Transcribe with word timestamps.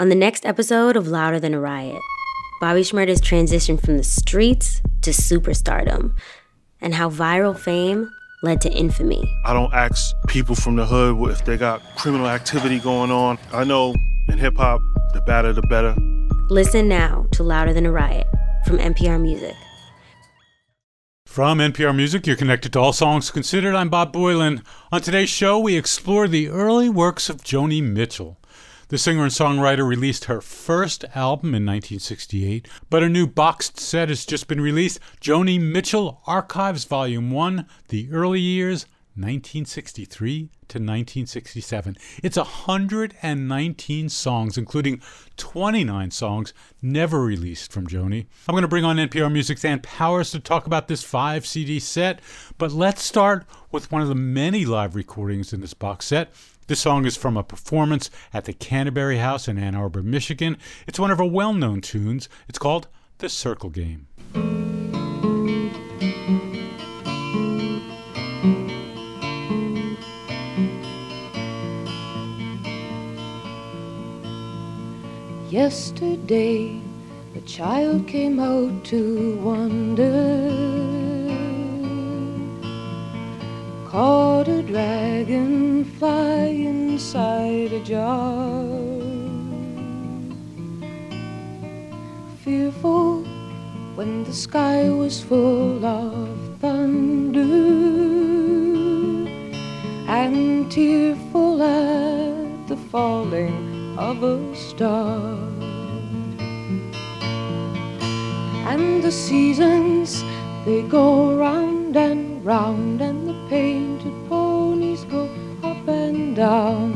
On 0.00 0.08
the 0.08 0.14
next 0.14 0.46
episode 0.46 0.96
of 0.96 1.08
Louder 1.08 1.38
Than 1.38 1.52
a 1.52 1.60
Riot, 1.60 2.00
Bobby 2.58 2.80
Shmurda's 2.80 3.20
transition 3.20 3.76
from 3.76 3.98
the 3.98 4.02
streets 4.02 4.80
to 5.02 5.10
superstardom 5.10 6.14
and 6.80 6.94
how 6.94 7.10
viral 7.10 7.54
fame 7.54 8.10
led 8.42 8.62
to 8.62 8.72
infamy. 8.72 9.22
I 9.44 9.52
don't 9.52 9.74
ask 9.74 10.16
people 10.26 10.54
from 10.54 10.76
the 10.76 10.86
hood 10.86 11.30
if 11.30 11.44
they 11.44 11.58
got 11.58 11.82
criminal 11.96 12.28
activity 12.28 12.78
going 12.78 13.10
on. 13.10 13.38
I 13.52 13.64
know 13.64 13.94
in 14.30 14.38
hip 14.38 14.56
hop, 14.56 14.80
the 15.12 15.20
badder 15.20 15.52
the 15.52 15.60
better. 15.68 15.94
Listen 16.48 16.88
now 16.88 17.26
to 17.32 17.42
Louder 17.42 17.74
Than 17.74 17.84
a 17.84 17.92
Riot 17.92 18.26
from 18.64 18.78
NPR 18.78 19.20
Music. 19.20 19.54
From 21.26 21.58
NPR 21.58 21.94
Music, 21.94 22.26
you're 22.26 22.36
connected 22.36 22.72
to 22.72 22.80
All 22.80 22.94
Songs 22.94 23.30
Considered. 23.30 23.74
I'm 23.74 23.90
Bob 23.90 24.14
Boilen. 24.14 24.64
On 24.90 25.02
today's 25.02 25.28
show, 25.28 25.58
we 25.58 25.76
explore 25.76 26.26
the 26.26 26.48
early 26.48 26.88
works 26.88 27.28
of 27.28 27.42
Joni 27.42 27.82
Mitchell. 27.82 28.39
The 28.90 28.98
singer 28.98 29.22
and 29.22 29.30
songwriter 29.30 29.86
released 29.86 30.24
her 30.24 30.40
first 30.40 31.04
album 31.14 31.50
in 31.50 31.64
1968, 31.64 32.66
but 32.90 33.04
a 33.04 33.08
new 33.08 33.28
boxed 33.28 33.78
set 33.78 34.08
has 34.08 34.26
just 34.26 34.48
been 34.48 34.60
released 34.60 34.98
Joni 35.20 35.60
Mitchell 35.60 36.20
Archives 36.26 36.86
Volume 36.86 37.30
1 37.30 37.66
The 37.86 38.10
Early 38.10 38.40
Years, 38.40 38.86
1963 39.14 40.38
to 40.40 40.78
1967. 40.78 41.96
It's 42.24 42.36
119 42.36 44.08
songs, 44.08 44.58
including 44.58 45.00
29 45.36 46.10
songs 46.10 46.52
never 46.82 47.22
released 47.22 47.70
from 47.70 47.86
Joni. 47.86 48.26
I'm 48.48 48.54
going 48.54 48.62
to 48.62 48.68
bring 48.68 48.84
on 48.84 48.96
NPR 48.96 49.30
Music's 49.30 49.64
Ann 49.64 49.78
Powers 49.82 50.32
to 50.32 50.40
talk 50.40 50.66
about 50.66 50.88
this 50.88 51.04
five 51.04 51.46
CD 51.46 51.78
set, 51.78 52.20
but 52.58 52.72
let's 52.72 53.02
start 53.02 53.46
with 53.70 53.92
one 53.92 54.02
of 54.02 54.08
the 54.08 54.16
many 54.16 54.64
live 54.64 54.96
recordings 54.96 55.52
in 55.52 55.60
this 55.60 55.74
box 55.74 56.06
set. 56.06 56.32
This 56.70 56.78
song 56.78 57.04
is 57.04 57.16
from 57.16 57.36
a 57.36 57.42
performance 57.42 58.10
at 58.32 58.44
the 58.44 58.52
Canterbury 58.52 59.18
House 59.18 59.48
in 59.48 59.58
Ann 59.58 59.74
Arbor, 59.74 60.04
Michigan. 60.04 60.56
It's 60.86 61.00
one 61.00 61.10
of 61.10 61.18
her 61.18 61.24
well 61.24 61.52
known 61.52 61.80
tunes. 61.80 62.28
It's 62.48 62.60
called 62.60 62.86
The 63.18 63.28
Circle 63.28 63.70
Game. 63.70 64.06
Yesterday, 75.50 76.80
a 77.34 77.40
child 77.48 78.06
came 78.06 78.38
out 78.38 78.84
to 78.84 79.36
wander 79.38 80.79
a 84.60 84.62
dragonfly 84.62 86.66
inside 86.66 87.72
a 87.72 87.82
jar. 87.82 88.62
Fearful 92.44 93.24
when 93.94 94.24
the 94.24 94.34
sky 94.34 94.90
was 94.90 95.22
full 95.22 95.82
of 95.84 96.28
thunder, 96.60 97.40
and 100.18 100.70
tearful 100.70 101.62
at 101.62 102.68
the 102.68 102.76
falling 102.92 103.96
of 103.98 104.22
a 104.22 104.54
star. 104.54 105.38
And 108.72 109.02
the 109.02 109.12
seasons 109.12 110.22
they 110.66 110.82
go 110.82 111.34
round 111.34 111.96
and 111.96 112.44
round, 112.44 113.00
and 113.00 113.19
down. 116.40 116.90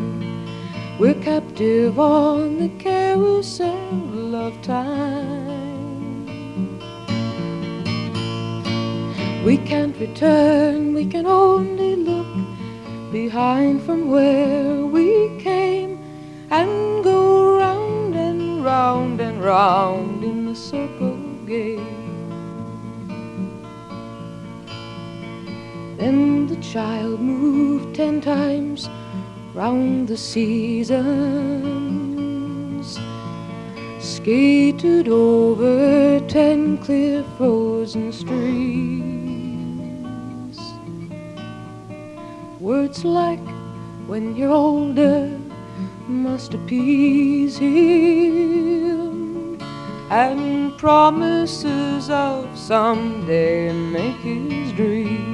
We're 0.99 1.21
captive 1.21 1.99
on 1.99 2.59
the 2.63 2.71
carousel 2.79 4.35
of 4.35 4.55
time. 4.63 6.25
We 9.45 9.59
can't 9.59 9.95
return, 10.01 10.95
we 10.95 11.05
can 11.05 11.27
only 11.27 11.95
look 11.95 12.33
behind 13.13 13.83
from 13.83 14.11
where 14.11 14.87
we 14.87 15.09
came 15.41 15.93
and 16.51 17.05
go 17.05 17.59
round 17.59 18.15
and 18.15 18.65
round 18.65 19.21
and 19.21 19.45
round 19.45 20.25
in 20.25 20.47
the 20.47 20.57
circle 20.57 21.19
game. 21.45 22.01
Then 25.99 26.47
the 26.47 26.61
child 26.73 27.21
moved 27.21 27.95
ten 27.95 28.23
times 28.23 28.89
round 29.55 30.09
the 30.09 30.17
seasons, 30.17 30.99
skated 34.01 35.09
over 35.09 36.19
ten 36.29 36.77
clear 36.79 37.23
frozen 37.37 38.11
streams. 38.13 39.15
Words 42.61 43.05
like 43.05 43.39
when 44.09 44.35
you're 44.35 44.51
older 44.51 45.31
must 46.09 46.55
appease 46.55 47.57
him, 47.57 49.57
and 50.11 50.77
promises 50.79 52.11
of 52.11 52.59
someday 52.59 53.73
make 53.73 54.17
his 54.17 54.73
dream. 54.73 55.34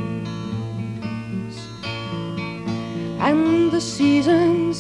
And 3.23 3.71
the 3.71 3.83
seasons, 3.83 4.79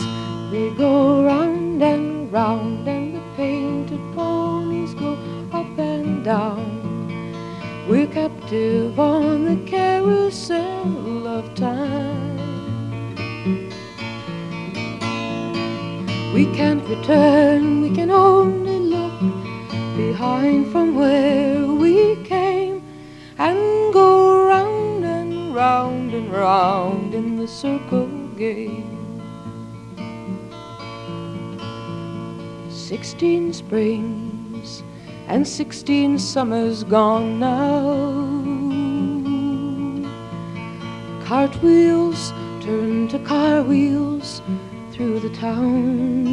they 0.50 0.70
go 0.70 1.22
round 1.24 1.82
and 1.82 2.32
round, 2.32 2.88
and 2.88 3.16
the 3.16 3.22
painted 3.36 4.00
ponies 4.14 4.94
go 4.94 5.12
up 5.52 5.78
and 5.78 6.24
down. 6.24 6.80
We're 7.86 8.06
captive 8.06 8.98
on 8.98 9.44
the 9.44 9.70
carousel 9.70 11.26
of 11.26 11.54
time. 11.54 12.38
We 16.32 16.46
can't 16.56 16.82
return, 16.88 17.82
we 17.82 17.90
can 17.94 18.10
only 18.10 18.78
look 18.78 19.20
behind 19.98 20.72
from 20.72 20.94
where 20.94 21.66
we 21.66 22.16
came 22.24 22.82
and 23.36 23.92
go 23.92 24.46
round 24.46 25.04
and 25.04 25.54
round 25.54 26.14
and 26.14 26.32
round 26.32 27.12
in 27.12 27.36
the 27.36 27.46
circle 27.46 28.19
Sixteen 32.70 33.52
springs 33.52 34.82
and 35.28 35.46
sixteen 35.46 36.18
summers 36.18 36.82
gone 36.84 37.38
now. 37.38 38.00
Cartwheels 41.26 42.32
turn 42.62 43.08
to 43.08 43.18
car 43.18 43.60
wheels 43.62 44.40
through 44.92 45.20
the 45.20 45.28
town. 45.36 46.26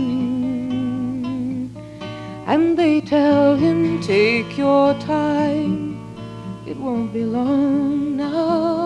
And 2.46 2.80
they 2.80 3.02
tell 3.02 3.58
him, 3.58 4.00
Take 4.00 4.58
your 4.58 4.94
time, 5.00 6.00
it 6.66 6.78
won't 6.78 7.12
be 7.12 7.26
long 7.26 8.16
now 8.16 8.77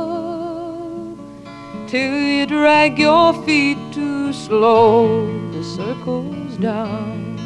till 1.91 2.17
you 2.21 2.45
drag 2.45 2.97
your 2.97 3.33
feet 3.43 3.77
too 3.91 4.31
slow, 4.31 5.27
the 5.51 5.61
circles 5.61 6.55
down. 6.55 7.37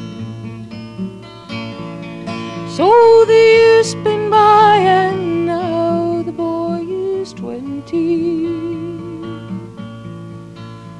So 2.69 3.25
the 3.25 3.33
years 3.33 3.89
spin 3.89 4.29
by, 4.29 4.77
and 4.77 5.47
now 5.47 6.21
the 6.21 6.31
boy 6.31 6.85
is 6.85 7.33
twenty. 7.33 8.45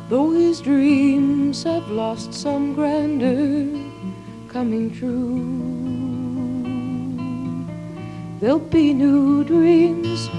Though 0.10 0.32
his 0.32 0.60
dreams 0.60 1.62
have 1.66 1.88
lost 1.92 2.34
some 2.34 2.74
grandeur 2.74 3.80
coming 4.48 4.90
true, 4.90 5.46
there'll 8.40 8.58
be 8.58 8.92
new 8.92 9.44
dreams 9.44 10.32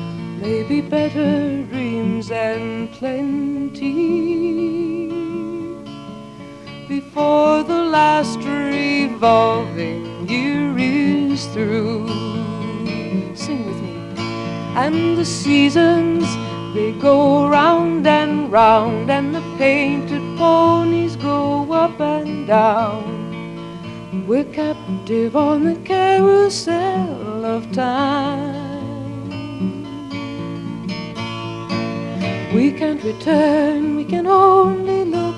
maybe 0.46 0.80
better 0.80 1.64
dreams 1.64 2.30
and 2.30 2.92
plenty 2.92 3.82
before 6.86 7.64
the 7.64 7.82
last 7.98 8.38
revolving 8.38 10.28
year 10.28 10.72
is 10.78 11.46
through. 11.46 12.06
Sing 13.34 13.66
with 13.66 13.80
me. 13.82 13.94
And 14.84 15.18
the 15.18 15.24
seasons 15.24 16.24
they 16.76 16.92
go 16.92 17.48
round 17.48 18.06
and 18.06 18.52
round, 18.52 19.10
and 19.10 19.34
the 19.34 19.42
painted 19.58 20.22
ponies 20.38 21.16
go 21.16 21.72
up 21.72 21.98
and 21.98 22.46
down. 22.46 23.02
We're 24.28 24.52
captive 24.62 25.34
on 25.34 25.64
the 25.64 25.76
carousel 25.92 27.44
of 27.44 27.72
time. 27.72 28.65
We 32.56 32.72
can't 32.72 33.04
return, 33.04 33.96
we 33.96 34.04
can 34.06 34.26
only 34.26 35.04
look 35.04 35.36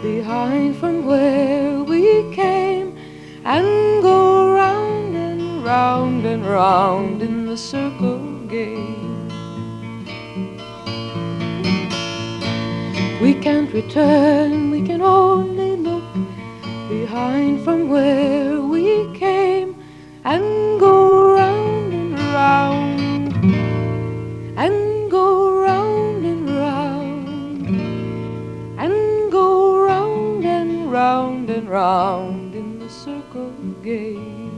behind 0.00 0.74
from 0.76 1.04
where 1.04 1.84
we 1.84 2.34
came. 2.34 2.96
and 3.44 4.02
go 4.02 4.50
round 4.54 5.14
and 5.16 5.62
round 5.62 6.24
and 6.24 6.46
round 6.46 7.20
in 7.20 7.44
the 7.44 7.56
circle 7.56 8.24
game. 8.48 9.28
We 13.20 13.34
can't 13.34 13.70
return, 13.74 14.70
we 14.70 14.80
can 14.80 15.02
only 15.02 15.76
look 15.76 16.10
behind 16.88 17.64
from 17.64 17.90
where 17.90 18.62
we 18.62 19.12
came 19.14 19.76
and 20.24 20.80
go 20.80 21.09
round 31.70 32.52
in 32.56 32.80
the 32.80 32.88
circle 32.88 33.52
game. 33.84 34.50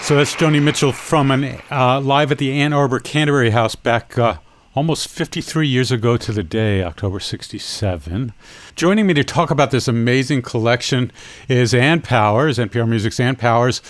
So 0.00 0.16
that's 0.16 0.34
Joni 0.34 0.62
Mitchell 0.62 0.92
from 0.92 1.30
an 1.30 1.60
uh, 1.70 2.00
live 2.00 2.32
at 2.32 2.38
the 2.38 2.52
Ann 2.52 2.72
Arbor 2.72 3.00
Canterbury 3.00 3.50
House 3.50 3.74
back 3.74 4.16
uh, 4.16 4.38
almost 4.74 5.08
53 5.08 5.66
years 5.66 5.90
ago 5.90 6.16
to 6.16 6.32
the 6.32 6.42
day, 6.42 6.82
October 6.82 7.20
67. 7.20 8.32
Joining 8.76 9.06
me 9.06 9.14
to 9.14 9.24
talk 9.24 9.50
about 9.50 9.70
this 9.70 9.88
amazing 9.88 10.42
collection 10.42 11.10
is 11.48 11.74
Ann 11.74 12.00
Powers, 12.00 12.58
NPR 12.58 12.88
Music's 12.88 13.20
Ann 13.20 13.36
Powers. 13.36 13.82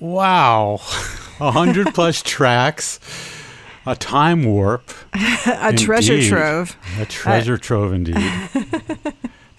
Wow, 0.00 0.76
100 1.38 1.94
plus 1.94 2.22
tracks, 2.24 3.00
a 3.86 3.96
time 3.96 4.44
warp, 4.44 4.90
a 5.46 5.72
treasure 5.76 6.22
trove. 6.22 6.76
a 6.98 7.06
treasure 7.06 7.58
trove 7.58 7.92
indeed. 7.92 8.14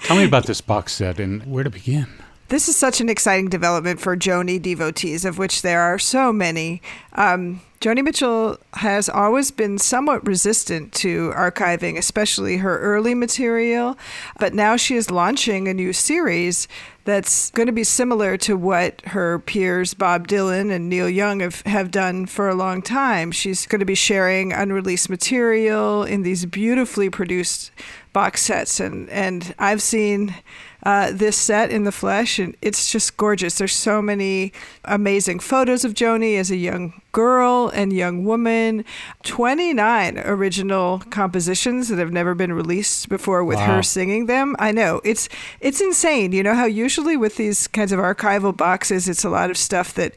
Tell 0.03 0.15
me 0.15 0.23
about 0.23 0.45
this 0.45 0.61
box 0.61 0.93
set 0.93 1.19
and 1.19 1.45
where 1.45 1.65
to 1.65 1.69
begin. 1.69 2.07
This 2.47 2.67
is 2.67 2.75
such 2.77 2.99
an 3.01 3.09
exciting 3.09 3.49
development 3.49 3.99
for 3.99 4.15
Joni 4.17 4.59
devotees, 4.59 5.23
of 5.23 5.37
which 5.37 5.61
there 5.61 5.81
are 5.81 5.99
so 5.99 6.33
many. 6.33 6.81
Um, 7.13 7.61
Joni 7.81 8.03
Mitchell 8.03 8.57
has 8.73 9.07
always 9.07 9.51
been 9.51 9.77
somewhat 9.77 10.27
resistant 10.27 10.91
to 10.91 11.31
archiving, 11.31 11.97
especially 11.97 12.57
her 12.57 12.77
early 12.79 13.15
material, 13.15 13.97
but 14.37 14.53
now 14.53 14.75
she 14.75 14.97
is 14.97 15.09
launching 15.09 15.69
a 15.69 15.73
new 15.73 15.93
series 15.93 16.67
that's 17.05 17.51
going 17.51 17.67
to 17.67 17.73
be 17.73 17.85
similar 17.85 18.35
to 18.35 18.57
what 18.57 19.01
her 19.07 19.39
peers 19.39 19.93
Bob 19.93 20.27
Dylan 20.27 20.69
and 20.69 20.89
Neil 20.89 21.09
Young 21.09 21.39
have, 21.39 21.61
have 21.61 21.89
done 21.89 22.25
for 22.25 22.49
a 22.49 22.53
long 22.53 22.81
time. 22.81 23.31
She's 23.31 23.65
going 23.65 23.79
to 23.79 23.85
be 23.85 23.95
sharing 23.95 24.51
unreleased 24.51 25.09
material 25.09 26.03
in 26.03 26.23
these 26.23 26.45
beautifully 26.45 27.09
produced 27.09 27.71
box 28.11 28.41
sets, 28.41 28.81
and, 28.81 29.09
and 29.09 29.55
I've 29.57 29.81
seen 29.81 30.35
uh, 30.83 31.11
this 31.11 31.35
set 31.35 31.71
in 31.71 31.83
the 31.83 31.91
flesh, 31.91 32.39
and 32.39 32.55
it's 32.61 32.91
just 32.91 33.17
gorgeous. 33.17 33.57
There's 33.57 33.73
so 33.75 34.01
many 34.01 34.53
amazing 34.85 35.39
photos 35.39 35.83
of 35.83 35.93
Joni 35.93 36.37
as 36.39 36.49
a 36.51 36.55
young 36.55 37.01
girl 37.11 37.69
and 37.73 37.91
young 37.91 38.23
woman. 38.23 38.85
29 39.23 40.19
original 40.19 40.99
compositions 41.09 41.89
that 41.89 41.99
have 41.99 42.11
never 42.11 42.33
been 42.35 42.53
released 42.53 43.09
before 43.09 43.43
with 43.43 43.57
Wow. 43.57 43.75
her 43.77 43.83
singing 43.83 44.25
them. 44.27 44.55
I 44.59 44.71
know 44.71 45.01
it's 45.03 45.27
it's 45.59 45.81
insane. 45.81 46.31
You 46.31 46.43
know 46.43 46.55
how 46.55 46.65
usually 46.65 47.17
with 47.17 47.35
these 47.35 47.67
kinds 47.67 47.91
of 47.91 47.99
archival 47.99 48.55
boxes, 48.55 49.09
it's 49.09 49.23
a 49.25 49.29
lot 49.29 49.49
of 49.49 49.57
stuff 49.57 49.93
that 49.95 50.13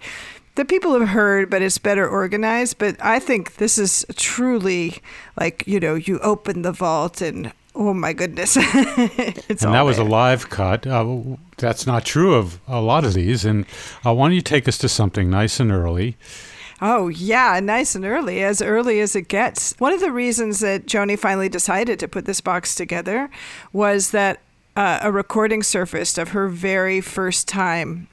that 0.54 0.68
people 0.68 0.98
have 0.98 1.08
heard, 1.08 1.48
but 1.48 1.62
it's 1.62 1.78
better 1.78 2.06
organized. 2.08 2.76
But 2.78 2.96
I 3.00 3.18
think 3.18 3.56
this 3.56 3.78
is 3.78 4.04
truly 4.16 4.98
like 5.36 5.64
you 5.66 5.80
know 5.80 5.94
you 5.94 6.18
open 6.20 6.62
the 6.62 6.72
vault 6.72 7.20
and 7.20 7.52
oh 7.74 7.94
my 7.94 8.12
goodness, 8.12 8.56
it's 8.60 9.62
and 9.62 9.74
that 9.74 9.82
was 9.82 9.98
a 9.98 10.04
live 10.04 10.50
cut. 10.50 10.86
Uh, 10.86 11.22
that's 11.56 11.86
not 11.86 12.04
true 12.04 12.34
of 12.34 12.60
a 12.66 12.80
lot 12.80 13.04
of 13.04 13.14
these. 13.14 13.44
And 13.44 13.66
uh, 14.04 14.14
why 14.14 14.28
don't 14.28 14.34
you 14.34 14.42
take 14.42 14.68
us 14.68 14.78
to 14.78 14.88
something 14.88 15.30
nice 15.30 15.60
and 15.60 15.70
early? 15.70 16.16
Oh, 16.84 17.06
yeah, 17.06 17.60
nice 17.62 17.94
and 17.94 18.04
early, 18.04 18.42
as 18.42 18.60
early 18.60 18.98
as 18.98 19.14
it 19.14 19.28
gets. 19.28 19.72
One 19.78 19.92
of 19.92 20.00
the 20.00 20.10
reasons 20.10 20.58
that 20.60 20.86
Joni 20.86 21.16
finally 21.16 21.48
decided 21.48 22.00
to 22.00 22.08
put 22.08 22.24
this 22.24 22.40
box 22.40 22.74
together 22.74 23.30
was 23.72 24.10
that 24.10 24.40
uh, 24.74 24.98
a 25.00 25.12
recording 25.12 25.62
surfaced 25.62 26.18
of 26.18 26.30
her 26.30 26.48
very 26.48 27.00
first 27.00 27.46
time 27.46 28.08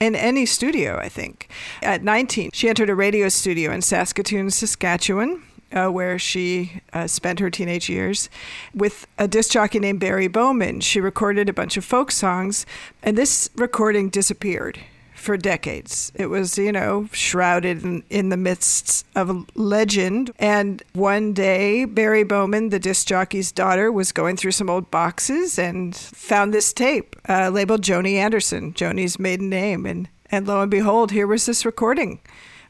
in 0.00 0.16
any 0.16 0.46
studio, 0.46 0.98
I 0.98 1.08
think. 1.08 1.48
At 1.80 2.02
19, 2.02 2.50
she 2.52 2.68
entered 2.68 2.90
a 2.90 2.94
radio 2.96 3.28
studio 3.28 3.70
in 3.70 3.82
Saskatoon, 3.82 4.50
Saskatchewan. 4.50 5.42
Uh, 5.70 5.88
where 5.88 6.18
she 6.18 6.80
uh, 6.94 7.06
spent 7.06 7.40
her 7.40 7.50
teenage 7.50 7.90
years 7.90 8.30
with 8.74 9.06
a 9.18 9.28
disc 9.28 9.50
jockey 9.50 9.78
named 9.78 10.00
Barry 10.00 10.26
Bowman. 10.26 10.80
She 10.80 10.98
recorded 10.98 11.46
a 11.46 11.52
bunch 11.52 11.76
of 11.76 11.84
folk 11.84 12.10
songs, 12.10 12.64
and 13.02 13.18
this 13.18 13.50
recording 13.54 14.08
disappeared 14.08 14.80
for 15.18 15.36
decades. 15.36 16.10
It 16.14 16.26
was, 16.26 16.56
you 16.56 16.72
know, 16.72 17.08
shrouded 17.12 17.82
in, 17.82 18.02
in 18.08 18.28
the 18.30 18.36
midst 18.36 19.04
of 19.14 19.46
legend. 19.56 20.30
And 20.38 20.82
one 20.94 21.32
day, 21.32 21.84
Barry 21.84 22.22
Bowman, 22.22 22.70
the 22.70 22.78
disc 22.78 23.06
jockey's 23.06 23.52
daughter, 23.52 23.92
was 23.92 24.12
going 24.12 24.36
through 24.36 24.52
some 24.52 24.70
old 24.70 24.90
boxes 24.90 25.58
and 25.58 25.94
found 25.94 26.54
this 26.54 26.72
tape 26.72 27.16
uh, 27.28 27.50
labeled 27.50 27.82
Joni 27.82 28.14
Anderson, 28.14 28.72
Joni's 28.72 29.18
maiden 29.18 29.50
name. 29.50 29.84
And, 29.84 30.08
and 30.30 30.46
lo 30.46 30.62
and 30.62 30.70
behold, 30.70 31.10
here 31.10 31.26
was 31.26 31.46
this 31.46 31.66
recording 31.66 32.20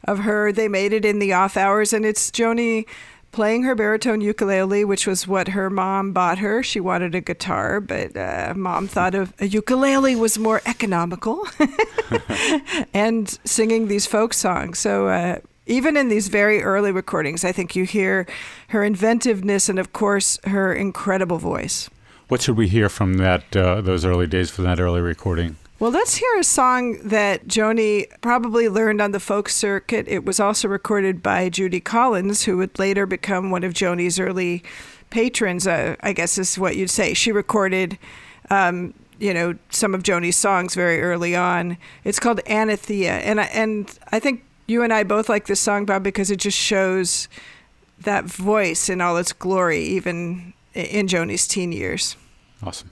of 0.03 0.19
her. 0.19 0.51
They 0.51 0.67
made 0.67 0.93
it 0.93 1.05
in 1.05 1.19
the 1.19 1.33
off 1.33 1.57
hours, 1.57 1.93
and 1.93 2.05
it's 2.05 2.31
Joni 2.31 2.85
playing 3.31 3.63
her 3.63 3.75
baritone 3.75 4.21
ukulele, 4.21 4.83
which 4.83 5.05
was 5.05 5.27
what 5.27 5.49
her 5.49 5.69
mom 5.69 6.13
bought 6.13 6.39
her. 6.39 6.63
She 6.63 6.79
wanted 6.79 7.13
a 7.15 7.21
guitar, 7.21 7.79
but 7.79 8.17
uh, 8.17 8.53
mom 8.55 8.87
thought 8.87 9.15
of 9.15 9.33
a 9.39 9.47
ukulele 9.47 10.15
was 10.15 10.39
more 10.39 10.61
economical, 10.65 11.47
and 12.93 13.29
singing 13.45 13.87
these 13.87 14.05
folk 14.05 14.33
songs. 14.33 14.79
So. 14.79 15.07
Uh, 15.07 15.39
even 15.69 15.95
in 15.95 16.09
these 16.09 16.29
very 16.29 16.63
early 16.63 16.91
recordings, 16.91 17.45
I 17.45 17.51
think 17.51 17.75
you 17.75 17.83
hear 17.83 18.25
her 18.69 18.83
inventiveness 18.83 19.69
and, 19.69 19.77
of 19.77 19.93
course, 19.93 20.39
her 20.45 20.73
incredible 20.73 21.37
voice. 21.37 21.91
What 22.27 22.41
should 22.41 22.57
we 22.57 22.67
hear 22.67 22.89
from 22.89 23.15
that 23.17 23.55
uh, 23.55 23.79
those 23.81 24.03
early 24.03 24.25
days 24.25 24.49
from 24.49 24.65
that 24.65 24.79
early 24.79 24.99
recording? 24.99 25.57
Well, 25.79 25.91
let's 25.91 26.17
hear 26.17 26.37
a 26.37 26.43
song 26.43 26.97
that 27.07 27.47
Joni 27.47 28.07
probably 28.19 28.67
learned 28.67 29.01
on 29.01 29.11
the 29.11 29.19
folk 29.19 29.47
circuit. 29.47 30.09
It 30.09 30.25
was 30.25 30.37
also 30.37 30.67
recorded 30.67 31.23
by 31.23 31.47
Judy 31.47 31.79
Collins, 31.79 32.43
who 32.43 32.57
would 32.57 32.77
later 32.77 33.05
become 33.05 33.49
one 33.49 33.63
of 33.63 33.73
Joni's 33.73 34.19
early 34.19 34.61
patrons, 35.09 35.65
uh, 35.65 35.95
I 36.01 36.11
guess 36.11 36.37
is 36.37 36.59
what 36.59 36.75
you'd 36.75 36.89
say. 36.89 37.13
She 37.13 37.31
recorded, 37.31 37.97
um, 38.49 38.93
you 39.19 39.33
know, 39.33 39.55
some 39.69 39.95
of 39.95 40.03
Joni's 40.03 40.35
songs 40.35 40.75
very 40.75 41.01
early 41.01 41.33
on. 41.33 41.77
It's 42.03 42.19
called 42.19 42.41
Anathea. 42.45 43.11
And 43.11 43.39
I, 43.39 43.45
and 43.45 43.97
I 44.11 44.19
think 44.19 44.43
you 44.67 44.83
and 44.83 44.91
I 44.91 45.03
both 45.03 45.29
like 45.29 45.47
this 45.47 45.61
song, 45.61 45.85
Bob, 45.85 46.03
because 46.03 46.29
it 46.29 46.41
just 46.41 46.57
shows 46.57 47.29
that 48.01 48.25
voice 48.25 48.89
in 48.89 48.99
all 48.99 49.15
its 49.15 49.31
glory, 49.31 49.81
even 49.81 50.53
in 50.73 51.07
Joni's 51.07 51.47
teen 51.47 51.71
years. 51.71 52.17
Awesome. 52.61 52.91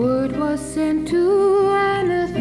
Word 0.00 0.34
was 0.34 0.60
sent 0.62 1.08
to 1.08 1.60
that 1.68 2.34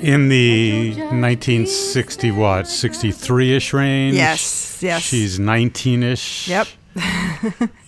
in 0.00 0.28
the 0.28 0.90
1960 0.90 2.30
what, 2.32 2.64
63-ish 2.64 3.72
range. 3.72 4.16
Yes, 4.16 4.82
yes. 4.82 5.02
She's 5.02 5.38
19ish. 5.38 6.48
Yep. 6.48 6.68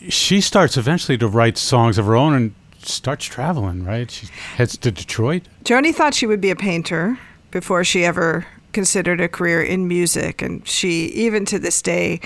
she 0.09 0.41
starts 0.41 0.77
eventually 0.77 1.19
to 1.19 1.29
write 1.29 1.59
songs 1.59 1.99
of 1.99 2.07
her 2.07 2.15
own 2.15 2.35
and 2.35 2.55
starts 2.79 3.25
traveling, 3.25 3.85
right? 3.85 4.11
She 4.11 4.27
heads 4.57 4.77
to 4.79 4.91
Detroit. 4.91 5.43
Joni 5.65 5.95
thought 5.95 6.15
she 6.15 6.27
would 6.27 6.41
be 6.41 6.51
a 6.51 6.57
painter 6.57 7.19
before 7.51 7.85
she 7.85 8.05
ever 8.05 8.47
considered 8.73 9.21
a 9.21 9.29
career 9.29 9.63
in 9.63 9.89
music. 9.89 10.43
And 10.43 10.67
she, 10.67 11.07
even 11.07 11.45
to 11.47 11.59
this 11.59 11.83
day, 11.83 12.21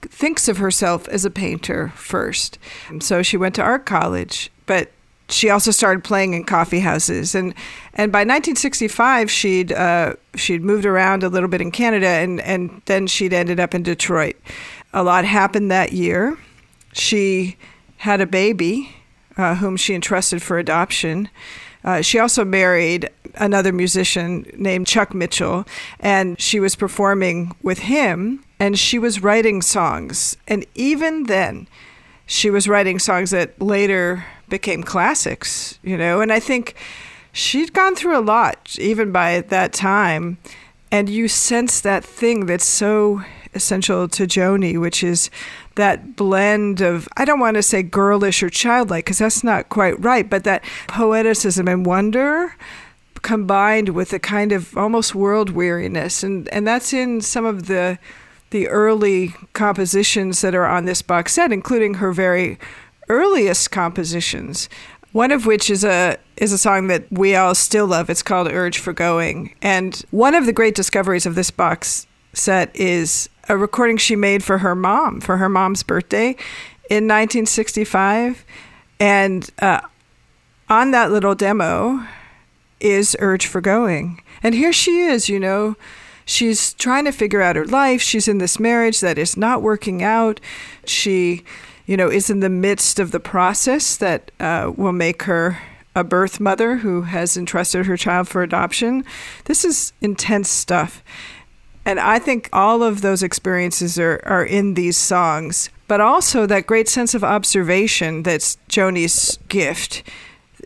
thinks 0.00 0.48
of 0.48 0.58
herself 0.58 1.08
as 1.08 1.24
a 1.24 1.30
painter 1.30 1.92
first. 1.94 2.58
So 3.00 3.22
she 3.22 3.36
went 3.36 3.54
to 3.56 3.62
art 3.62 3.86
college, 3.86 4.50
but 4.66 4.90
she 5.32 5.50
also 5.50 5.70
started 5.70 6.04
playing 6.04 6.34
in 6.34 6.44
coffee 6.44 6.80
houses. 6.80 7.34
And, 7.34 7.54
and 7.94 8.12
by 8.12 8.20
1965, 8.20 9.30
she'd, 9.30 9.72
uh, 9.72 10.14
she'd 10.34 10.62
moved 10.62 10.86
around 10.86 11.22
a 11.22 11.28
little 11.28 11.48
bit 11.48 11.60
in 11.60 11.70
Canada, 11.70 12.06
and, 12.06 12.40
and 12.40 12.82
then 12.86 13.06
she'd 13.06 13.32
ended 13.32 13.58
up 13.58 13.74
in 13.74 13.82
Detroit. 13.82 14.36
A 14.92 15.02
lot 15.02 15.24
happened 15.24 15.70
that 15.70 15.92
year. 15.92 16.38
She 16.92 17.56
had 17.98 18.20
a 18.20 18.26
baby 18.26 18.94
uh, 19.36 19.56
whom 19.56 19.76
she 19.76 19.94
entrusted 19.94 20.42
for 20.42 20.58
adoption. 20.58 21.28
Uh, 21.84 22.00
she 22.00 22.18
also 22.18 22.44
married 22.44 23.10
another 23.36 23.72
musician 23.72 24.46
named 24.56 24.86
Chuck 24.86 25.14
Mitchell, 25.14 25.64
and 25.98 26.40
she 26.40 26.60
was 26.60 26.76
performing 26.76 27.54
with 27.62 27.80
him, 27.80 28.44
and 28.60 28.78
she 28.78 28.98
was 28.98 29.22
writing 29.22 29.62
songs. 29.62 30.36
And 30.46 30.64
even 30.74 31.24
then, 31.24 31.66
she 32.26 32.50
was 32.50 32.68
writing 32.68 32.98
songs 32.98 33.30
that 33.30 33.60
later 33.60 34.24
became 34.52 34.82
classics, 34.82 35.78
you 35.82 35.96
know. 35.96 36.20
And 36.20 36.30
I 36.30 36.38
think 36.38 36.76
she'd 37.32 37.72
gone 37.72 37.96
through 37.96 38.18
a 38.18 38.20
lot, 38.20 38.76
even 38.78 39.10
by 39.10 39.40
that 39.40 39.72
time. 39.72 40.36
And 40.92 41.08
you 41.08 41.26
sense 41.26 41.80
that 41.80 42.04
thing 42.04 42.44
that's 42.44 42.66
so 42.66 43.22
essential 43.54 44.08
to 44.08 44.26
Joni, 44.26 44.78
which 44.78 45.02
is 45.02 45.30
that 45.76 46.16
blend 46.16 46.82
of, 46.82 47.08
I 47.16 47.24
don't 47.24 47.40
want 47.40 47.54
to 47.54 47.62
say 47.62 47.82
girlish 47.82 48.42
or 48.42 48.50
childlike, 48.50 49.06
because 49.06 49.18
that's 49.18 49.42
not 49.42 49.70
quite 49.70 49.98
right, 49.98 50.28
but 50.28 50.44
that 50.44 50.62
poeticism 50.86 51.66
and 51.66 51.86
wonder 51.86 52.54
combined 53.22 53.88
with 53.90 54.12
a 54.12 54.18
kind 54.18 54.52
of 54.52 54.76
almost 54.76 55.14
world 55.14 55.48
weariness. 55.50 56.22
And, 56.22 56.46
and 56.50 56.66
that's 56.66 56.92
in 56.92 57.22
some 57.22 57.46
of 57.46 57.68
the, 57.68 57.98
the 58.50 58.68
early 58.68 59.34
compositions 59.54 60.42
that 60.42 60.54
are 60.54 60.66
on 60.66 60.84
this 60.84 61.00
box 61.00 61.32
set, 61.32 61.52
including 61.52 61.94
her 61.94 62.12
very 62.12 62.58
earliest 63.08 63.70
compositions. 63.70 64.68
One 65.12 65.30
of 65.30 65.44
which 65.44 65.68
is 65.68 65.84
a 65.84 66.18
is 66.36 66.52
a 66.52 66.58
song 66.58 66.86
that 66.86 67.04
we 67.10 67.36
all 67.36 67.54
still 67.54 67.86
love. 67.86 68.08
It's 68.08 68.22
called 68.22 68.48
"Urge 68.48 68.78
for 68.78 68.92
Going," 68.92 69.54
and 69.60 70.02
one 70.10 70.34
of 70.34 70.46
the 70.46 70.52
great 70.52 70.74
discoveries 70.74 71.26
of 71.26 71.34
this 71.34 71.50
box 71.50 72.06
set 72.32 72.74
is 72.74 73.28
a 73.48 73.56
recording 73.58 73.98
she 73.98 74.16
made 74.16 74.42
for 74.42 74.58
her 74.58 74.74
mom 74.74 75.20
for 75.20 75.36
her 75.36 75.50
mom's 75.50 75.82
birthday 75.82 76.30
in 76.88 77.06
1965, 77.08 78.44
and 78.98 79.50
uh, 79.60 79.80
on 80.70 80.92
that 80.92 81.12
little 81.12 81.34
demo 81.34 82.06
is 82.80 83.14
"Urge 83.20 83.46
for 83.46 83.60
Going," 83.60 84.22
and 84.42 84.54
here 84.54 84.72
she 84.72 85.00
is, 85.00 85.28
you 85.28 85.38
know. 85.38 85.76
She's 86.24 86.72
trying 86.74 87.04
to 87.04 87.12
figure 87.12 87.42
out 87.42 87.56
her 87.56 87.66
life. 87.66 88.00
She's 88.00 88.28
in 88.28 88.38
this 88.38 88.60
marriage 88.60 89.00
that 89.00 89.18
is 89.18 89.36
not 89.36 89.60
working 89.60 90.02
out. 90.02 90.40
She 90.86 91.44
you 91.86 91.96
know, 91.96 92.08
is 92.08 92.30
in 92.30 92.40
the 92.40 92.48
midst 92.48 92.98
of 92.98 93.10
the 93.10 93.20
process 93.20 93.96
that 93.96 94.30
uh, 94.40 94.72
will 94.76 94.92
make 94.92 95.24
her 95.24 95.58
a 95.94 96.04
birth 96.04 96.40
mother 96.40 96.76
who 96.76 97.02
has 97.02 97.36
entrusted 97.36 97.86
her 97.86 97.96
child 97.96 98.28
for 98.28 98.42
adoption. 98.42 99.04
This 99.44 99.64
is 99.64 99.92
intense 100.00 100.48
stuff. 100.48 101.02
And 101.84 101.98
I 101.98 102.18
think 102.18 102.48
all 102.52 102.82
of 102.82 103.00
those 103.00 103.22
experiences 103.22 103.98
are, 103.98 104.22
are 104.24 104.44
in 104.44 104.74
these 104.74 104.96
songs, 104.96 105.68
but 105.88 106.00
also 106.00 106.46
that 106.46 106.66
great 106.66 106.88
sense 106.88 107.14
of 107.14 107.24
observation 107.24 108.22
that's 108.22 108.56
Joni's 108.68 109.38
gift. 109.48 110.02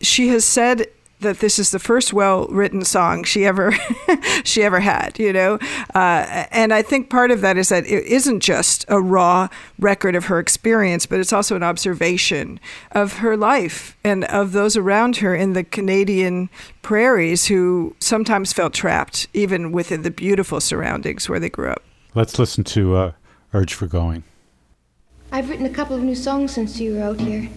She 0.03 0.29
has 0.29 0.45
said 0.45 0.87
that 1.21 1.39
this 1.41 1.59
is 1.59 1.71
the 1.71 1.79
first 1.79 2.13
well-written 2.13 2.85
song 2.85 3.25
she 3.25 3.47
ever 3.47 3.73
she 4.45 4.63
ever 4.63 4.81
had, 4.81 5.19
you 5.19 5.33
know, 5.33 5.59
uh, 5.95 6.47
and 6.51 6.75
I 6.75 6.83
think 6.83 7.09
part 7.09 7.31
of 7.31 7.41
that 7.41 7.57
is 7.57 7.71
that 7.71 7.87
it 7.87 8.05
isn't 8.05 8.41
just 8.41 8.85
a 8.89 9.01
raw 9.01 9.49
record 9.79 10.15
of 10.15 10.27
her 10.27 10.39
experience, 10.39 11.07
but 11.07 11.21
it's 11.21 11.33
also 11.33 11.57
an 11.57 11.63
observation 11.63 12.61
of 12.93 13.15
her 13.19 13.37
life 13.37 13.97
and 14.05 14.25
of 14.25 14.53
those 14.53 14.77
around 14.77 15.17
her 15.19 15.35
in 15.35 15.55
the 15.55 15.65
Canadian 15.65 16.51
prairies 16.83 17.47
who 17.47 17.97
sometimes 17.99 18.53
felt 18.53 18.75
trapped, 18.75 19.27
even 19.33 19.73
within 19.73 20.03
the 20.03 20.11
beautiful 20.11 20.61
surroundings 20.61 21.29
where 21.29 21.41
they 21.41 21.51
grew 21.51 21.71
up. 21.71 21.83
Let's 22.15 22.39
listen 22.39 22.65
to 22.65 22.97
uh, 22.97 23.13
"Urge 23.55 23.75
for 23.75 23.87
Going." 23.87 24.25
I've 25.33 25.51
written 25.51 25.67
a 25.67 25.71
couple 25.71 25.97
of 25.97 26.03
new 26.03 26.15
songs 26.15 26.53
since 26.53 26.79
you 26.79 26.95
were 26.95 27.03
out 27.03 27.21
here, 27.21 27.49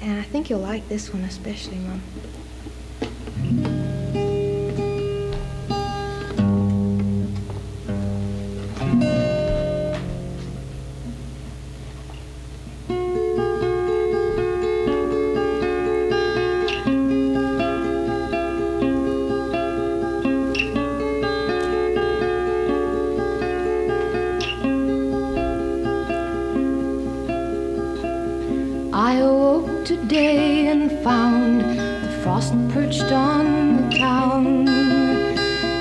and 0.00 0.18
I 0.18 0.22
think 0.22 0.50
you'll 0.50 0.60
like 0.60 0.88
this 0.88 1.12
one 1.12 1.22
especially, 1.22 1.76
Mom. 1.76 2.02
I 28.92 29.14
awoke 29.16 29.86
today 29.86 30.66
and 30.66 30.90
found 31.02 31.69
frost 32.40 32.54
perched 32.70 33.12
on 33.12 33.76
the 33.76 33.98
town. 33.98 34.66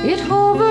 It 0.05 0.19
hovered 0.19 0.68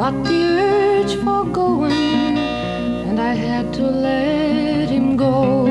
got 0.00 0.24
the 0.24 0.42
urge 0.42 1.14
for 1.16 1.44
going 1.44 2.38
and 3.08 3.20
I 3.20 3.34
had 3.34 3.70
to 3.74 3.82
let 3.82 4.88
him 4.88 5.14
go. 5.14 5.66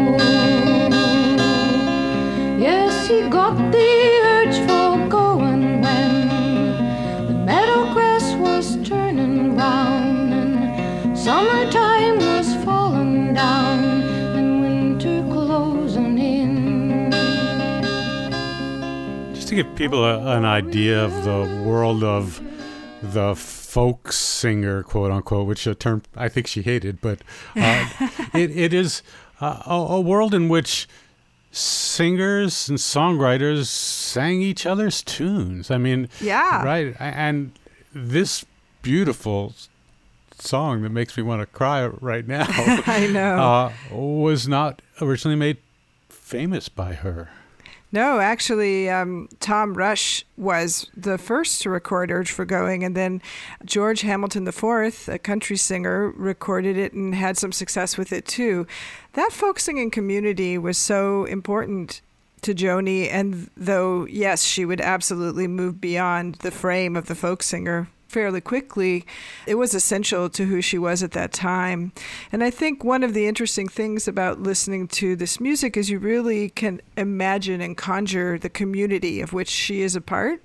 Yes, 2.65 3.07
he 3.07 3.27
got 3.27 3.57
the 3.71 3.89
urge 4.36 4.57
for 4.67 5.09
going 5.09 5.81
when 5.81 6.27
the 7.27 7.33
meadow 7.48 7.91
grass 7.91 8.36
was 8.36 8.77
turning 8.88 9.55
brown 9.55 10.31
and 10.31 11.17
summertime 11.17 12.17
was 12.17 12.53
falling 12.63 13.33
down 13.33 13.79
and 14.38 14.62
winter 14.62 15.24
closing 15.33 16.19
in. 16.19 17.12
Just 19.33 19.48
to 19.48 19.55
give 19.55 19.74
people 19.75 20.05
a, 20.05 20.38
an 20.38 20.45
idea 20.45 21.03
of 21.03 21.13
the 21.24 21.63
world 21.65 22.03
of 22.03 22.39
the 23.01 23.33
folk 23.70 24.12
singer, 24.12 24.82
quote 24.84 25.12
unquote, 25.12 25.46
which 25.48 25.68
a 25.68 25.76
term 25.76 26.02
I 26.16 26.28
think 26.28 26.48
she 26.48 26.62
hated, 26.64 27.00
but 27.02 27.20
uh, 27.56 27.88
it, 28.34 28.50
it 28.58 28.74
is 28.74 29.04
uh, 29.40 29.62
a, 29.66 29.74
a 29.74 30.02
world 30.02 30.34
in 30.34 30.50
which 30.50 30.88
singers 31.52 32.70
and 32.70 32.78
songwriters 32.78 33.66
sang 33.68 34.42
each 34.42 34.66
other's 34.66 35.04
tunes. 35.04 35.70
I 35.72 35.78
mean, 35.78 36.10
Yeah. 36.22 36.64
right. 36.64 36.96
And 37.00 37.52
this 37.94 38.46
beautiful 38.82 39.54
song 40.40 40.82
that 40.84 40.90
makes 40.92 41.18
me 41.18 41.24
want 41.24 41.42
to 41.42 41.46
cry 41.46 41.86
right 41.86 42.28
now 42.28 42.46
I 42.50 43.08
know. 43.12 43.36
uh, 43.38 43.72
was 43.96 44.48
not 44.48 44.82
originally 45.02 45.36
made 45.36 45.58
famous 46.10 46.70
by 46.70 46.94
her. 46.94 47.30
No, 47.91 48.19
actually, 48.19 48.88
um, 48.88 49.29
Tom 49.39 49.74
Rush 49.74 50.24
was 50.38 50.88
the 50.96 51.17
first 51.17 51.62
to 51.63 51.72
record 51.72 52.12
Urge 52.12 52.31
for 52.31 52.46
Going, 52.46 52.84
and 52.84 52.96
then 52.96 53.19
George 53.65 54.01
Hamilton 54.01 54.48
IV, 54.48 55.10
a 55.10 55.17
country 55.17 55.58
singer, 55.58 56.12
recorded 56.12 56.77
it 56.77 56.93
and 56.93 57.15
had 57.15 57.36
some 57.38 57.51
success 57.51 57.98
with 57.98 58.13
it 58.13 58.27
too. 58.27 58.67
That 59.13 59.31
folk 59.31 59.60
singing 59.60 59.89
community 59.89 60.58
was 60.58 60.77
so 60.77 61.25
important 61.25 62.01
to 62.41 62.53
Joni, 62.53 63.12
and 63.12 63.50
though, 63.58 64.05
yes, 64.05 64.43
she 64.43 64.65
would 64.65 64.81
absolutely 64.81 65.48
move 65.48 65.81
beyond 65.81 66.36
the 66.36 66.51
frame 66.51 66.96
of 66.96 67.08
the 67.08 67.15
folk 67.15 67.41
singer 67.41 67.88
fairly 68.10 68.42
quickly, 68.42 69.06
it 69.46 69.56
was 69.56 69.74
essential 69.74 70.30
to 70.30 70.46
who 70.46 70.62
she 70.62 70.78
was 70.78 71.04
at 71.04 71.12
that 71.12 71.32
time. 71.32 71.94
And 72.32 72.44
I 72.44 72.50
think 72.50 72.84
one 72.84 73.04
of 73.04 73.13
the 73.13 73.28
interesting 73.28 73.68
things 73.68 74.08
about 74.08 74.42
listening 74.42 74.88
to 74.89 75.16
this 75.16 75.39
music 75.39 75.78
is 75.78 75.89
you 75.89 76.00
really 76.00 76.50
can 76.50 76.82
imagine 76.98 77.62
and 77.62 77.78
conjure 77.78 78.39
the 78.39 78.50
community 78.50 79.22
of 79.22 79.32
which 79.32 79.50
she 79.50 79.82
is 79.82 79.96
a 79.96 80.01
part. 80.01 80.44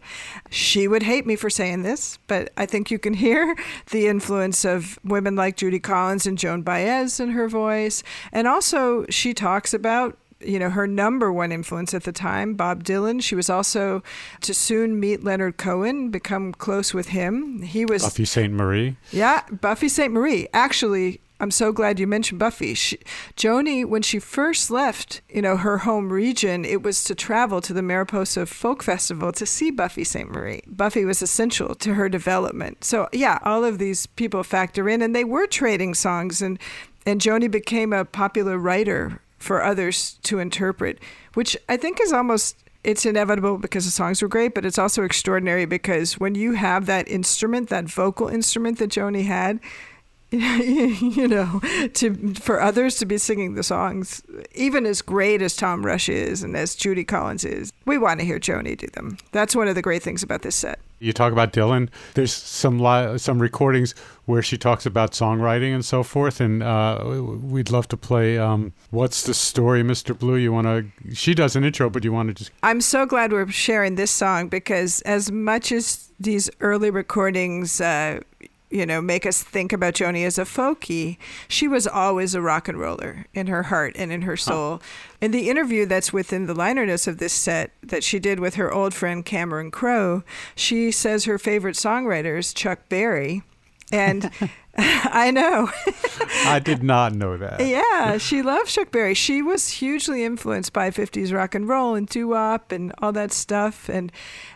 She 0.50 0.87
would 0.87 1.02
hate 1.02 1.26
me 1.26 1.37
for 1.37 1.49
saying 1.49 1.83
this, 1.83 2.18
but 2.26 2.52
I 2.56 2.66
think 2.66 2.90
you 2.90 2.99
can 2.99 3.14
hear 3.14 3.56
the 3.90 4.06
influence 4.06 4.64
of 4.64 4.99
women 5.02 5.35
like 5.35 5.56
Judy 5.56 5.80
Collins 5.80 6.26
and 6.26 6.38
Joan 6.38 6.62
Baez 6.62 7.18
in 7.18 7.30
her 7.30 7.49
voice. 7.49 8.02
And 8.30 8.47
also, 8.47 9.06
she 9.09 9.33
talks 9.33 9.73
about 9.73 10.18
you 10.46 10.58
know, 10.58 10.70
her 10.70 10.86
number 10.86 11.32
one 11.32 11.52
influence 11.52 11.94
at 11.94 12.04
the 12.04 12.12
time, 12.12 12.54
Bob 12.54 12.84
Dylan. 12.84 13.22
She 13.22 13.34
was 13.34 13.50
also 13.50 14.02
to 14.42 14.54
soon 14.54 15.00
meet 15.00 15.24
Leonard 15.24 15.56
Cohen, 15.56 16.10
become 16.10 16.52
close 16.52 16.94
with 16.94 17.08
him. 17.08 17.62
He 17.62 17.84
was 17.84 18.02
Buffy 18.02 18.24
Sainte-Marie. 18.24 18.96
yeah, 19.10 19.42
Buffy 19.50 19.88
Sainte-Marie. 19.88 20.48
Actually, 20.52 21.20
I'm 21.40 21.50
so 21.50 21.72
glad 21.72 21.98
you 21.98 22.06
mentioned 22.06 22.38
Buffy. 22.38 22.74
She, 22.74 22.98
Joni, 23.36 23.84
when 23.84 24.02
she 24.02 24.18
first 24.18 24.70
left, 24.70 25.20
you 25.28 25.42
know, 25.42 25.56
her 25.56 25.78
home 25.78 26.12
region, 26.12 26.64
it 26.64 26.82
was 26.82 27.02
to 27.04 27.14
travel 27.14 27.60
to 27.60 27.72
the 27.72 27.82
Mariposa 27.82 28.46
Folk 28.46 28.82
Festival 28.82 29.32
to 29.32 29.44
see 29.44 29.70
Buffy 29.70 30.04
Sainte-Marie. 30.04 30.62
Buffy 30.66 31.04
was 31.04 31.22
essential 31.22 31.74
to 31.74 31.94
her 31.94 32.08
development. 32.08 32.84
So 32.84 33.08
yeah, 33.12 33.40
all 33.42 33.64
of 33.64 33.78
these 33.78 34.06
people 34.06 34.44
factor 34.44 34.88
in, 34.88 35.02
and 35.02 35.14
they 35.14 35.24
were 35.24 35.46
trading 35.46 35.94
songs, 35.94 36.40
and 36.40 36.58
and 37.06 37.20
Joni 37.20 37.50
became 37.50 37.92
a 37.92 38.04
popular 38.06 38.56
writer 38.56 39.20
for 39.44 39.62
others 39.62 40.19
to 40.25 40.38
interpret, 40.38 40.99
which 41.34 41.56
I 41.69 41.76
think 41.76 42.00
is 42.00 42.12
almost 42.12 42.56
it's 42.82 43.06
inevitable 43.06 43.58
because 43.58 43.86
the 43.86 43.90
songs 43.90 44.21
were 44.21 44.28
great, 44.28 44.54
but 44.54 44.64
it's 44.66 44.78
also 44.78 45.02
extraordinary 45.04 45.64
because 45.64 46.21
when 46.21 46.34
you 46.34 46.52
have 46.52 46.86
that 46.86 47.08
instrument, 47.08 47.71
that 47.71 47.84
vocal 47.84 48.28
instrument 48.28 48.78
that 48.78 48.90
Joni 48.90 49.25
had, 49.25 49.58
you 50.30 51.26
know, 51.28 51.60
to 51.95 52.34
for 52.34 52.60
others 52.60 52.97
to 52.97 53.06
be 53.06 53.19
singing 53.19 53.54
the 53.54 53.62
songs, 53.62 54.23
even 54.54 54.84
as 54.84 55.00
great 55.00 55.40
as 55.40 55.56
Tom 55.56 55.84
Rush 55.84 56.08
is 56.08 56.42
and 56.42 56.56
as 56.56 56.75
Judy 56.75 57.04
Collins 57.04 57.45
is, 57.45 57.73
we 57.86 57.97
want 57.99 58.21
to 58.21 58.26
hear 58.26 58.38
Joni 58.38 58.76
do 58.76 58.88
them. 58.88 59.16
That's 59.32 59.56
one 59.56 59.69
of 59.69 59.75
the 59.75 59.82
great 59.82 60.02
things 60.02 60.23
about 60.23 60.42
this 60.42 60.56
set. 60.56 60.80
You 61.04 61.12
talk 61.12 61.32
about 61.32 61.52
Dylan. 61.52 61.88
There's 62.14 62.32
some 62.32 62.78
li- 62.78 63.19
some 63.19 63.40
recordings 63.40 63.95
where 64.25 64.43
she 64.43 64.56
talks 64.56 64.86
about 64.86 65.12
songwriting 65.12 65.75
and 65.75 65.84
so 65.84 66.02
forth, 66.02 66.40
and 66.40 66.62
uh, 66.62 67.23
we'd 67.43 67.71
love 67.71 67.88
to 67.88 67.97
play. 67.97 68.38
Um, 68.38 68.73
What's 68.90 69.23
the 69.25 69.34
story, 69.34 69.82
Mr. 69.82 70.19
Blue? 70.19 70.36
You 70.36 70.52
want 70.52 70.67
to? 70.67 71.14
She 71.14 71.34
does 71.34 71.56
an 71.56 71.64
intro, 71.64 71.90
but 71.90 72.04
you 72.04 72.12
want 72.12 72.28
to 72.28 72.34
just 72.34 72.50
I'm 72.62 72.80
so 72.80 73.04
glad 73.04 73.32
we're 73.32 73.50
sharing 73.50 73.97
this 73.97 74.10
song 74.10 74.49
because 74.49 75.02
as 75.02 75.30
much 75.30 75.71
as 75.73 76.08
these 76.19 76.49
early 76.60 76.90
recordings, 76.90 77.80
uh, 77.80 78.21
you 78.75 78.84
know, 78.84 79.00
make 79.00 79.25
us 79.25 79.41
think 79.41 79.73
about 79.73 79.95
Joni 79.95 80.26
as 80.26 80.37
a 80.37 80.43
folkie, 80.43 81.17
she 81.47 81.69
was 81.69 81.87
always 81.87 82.34
a 82.34 82.43
rock 82.43 82.67
and 82.67 82.78
roller 82.78 83.25
in 83.32 83.47
her 83.47 83.65
heart 83.65 83.95
and 83.97 84.10
in 84.10 84.23
her 84.23 84.37
soul. 84.37 84.82
In 85.21 85.30
the 85.30 85.49
interview 85.49 85.87
that's 85.87 86.13
within 86.13 86.47
the 86.47 86.54
liner 86.54 86.84
notes 86.84 87.06
of 87.06 87.19
this 87.19 87.32
set 87.32 87.71
that 87.84 88.02
she 88.02 88.19
did 88.19 88.41
with 88.41 88.56
her 88.56 88.75
old 88.75 88.93
friend 88.93 89.25
Cameron 89.25 89.71
Crowe, 89.71 90.25
she 90.56 90.91
says 90.91 91.25
her 91.25 91.39
favorite 91.39 91.76
songwriter 91.76 92.37
is 92.37 92.52
Chuck 92.52 92.89
Berry. 92.89 93.45
And 93.92 94.30
I 94.76 95.30
know. 95.30 95.70
I 96.47 96.58
did 96.58 96.82
not 96.82 97.14
know 97.14 97.36
that. 97.36 97.64
Yeah, 97.64 98.18
she 98.18 98.42
loves 98.42 98.75
Chuck 98.75 98.90
Berry. 98.90 99.14
She 99.14 99.40
was 99.40 99.68
hugely 99.68 100.25
influenced 100.25 100.73
by 100.73 100.90
50s 100.90 101.32
rock 101.32 101.54
and 101.54 101.68
roll 101.68 101.94
and 101.94 102.08
doo-wop 102.08 102.73
and 102.73 102.92
all 102.99 103.12
that 103.12 103.32
stuff. 103.32 103.88
And 103.88 104.10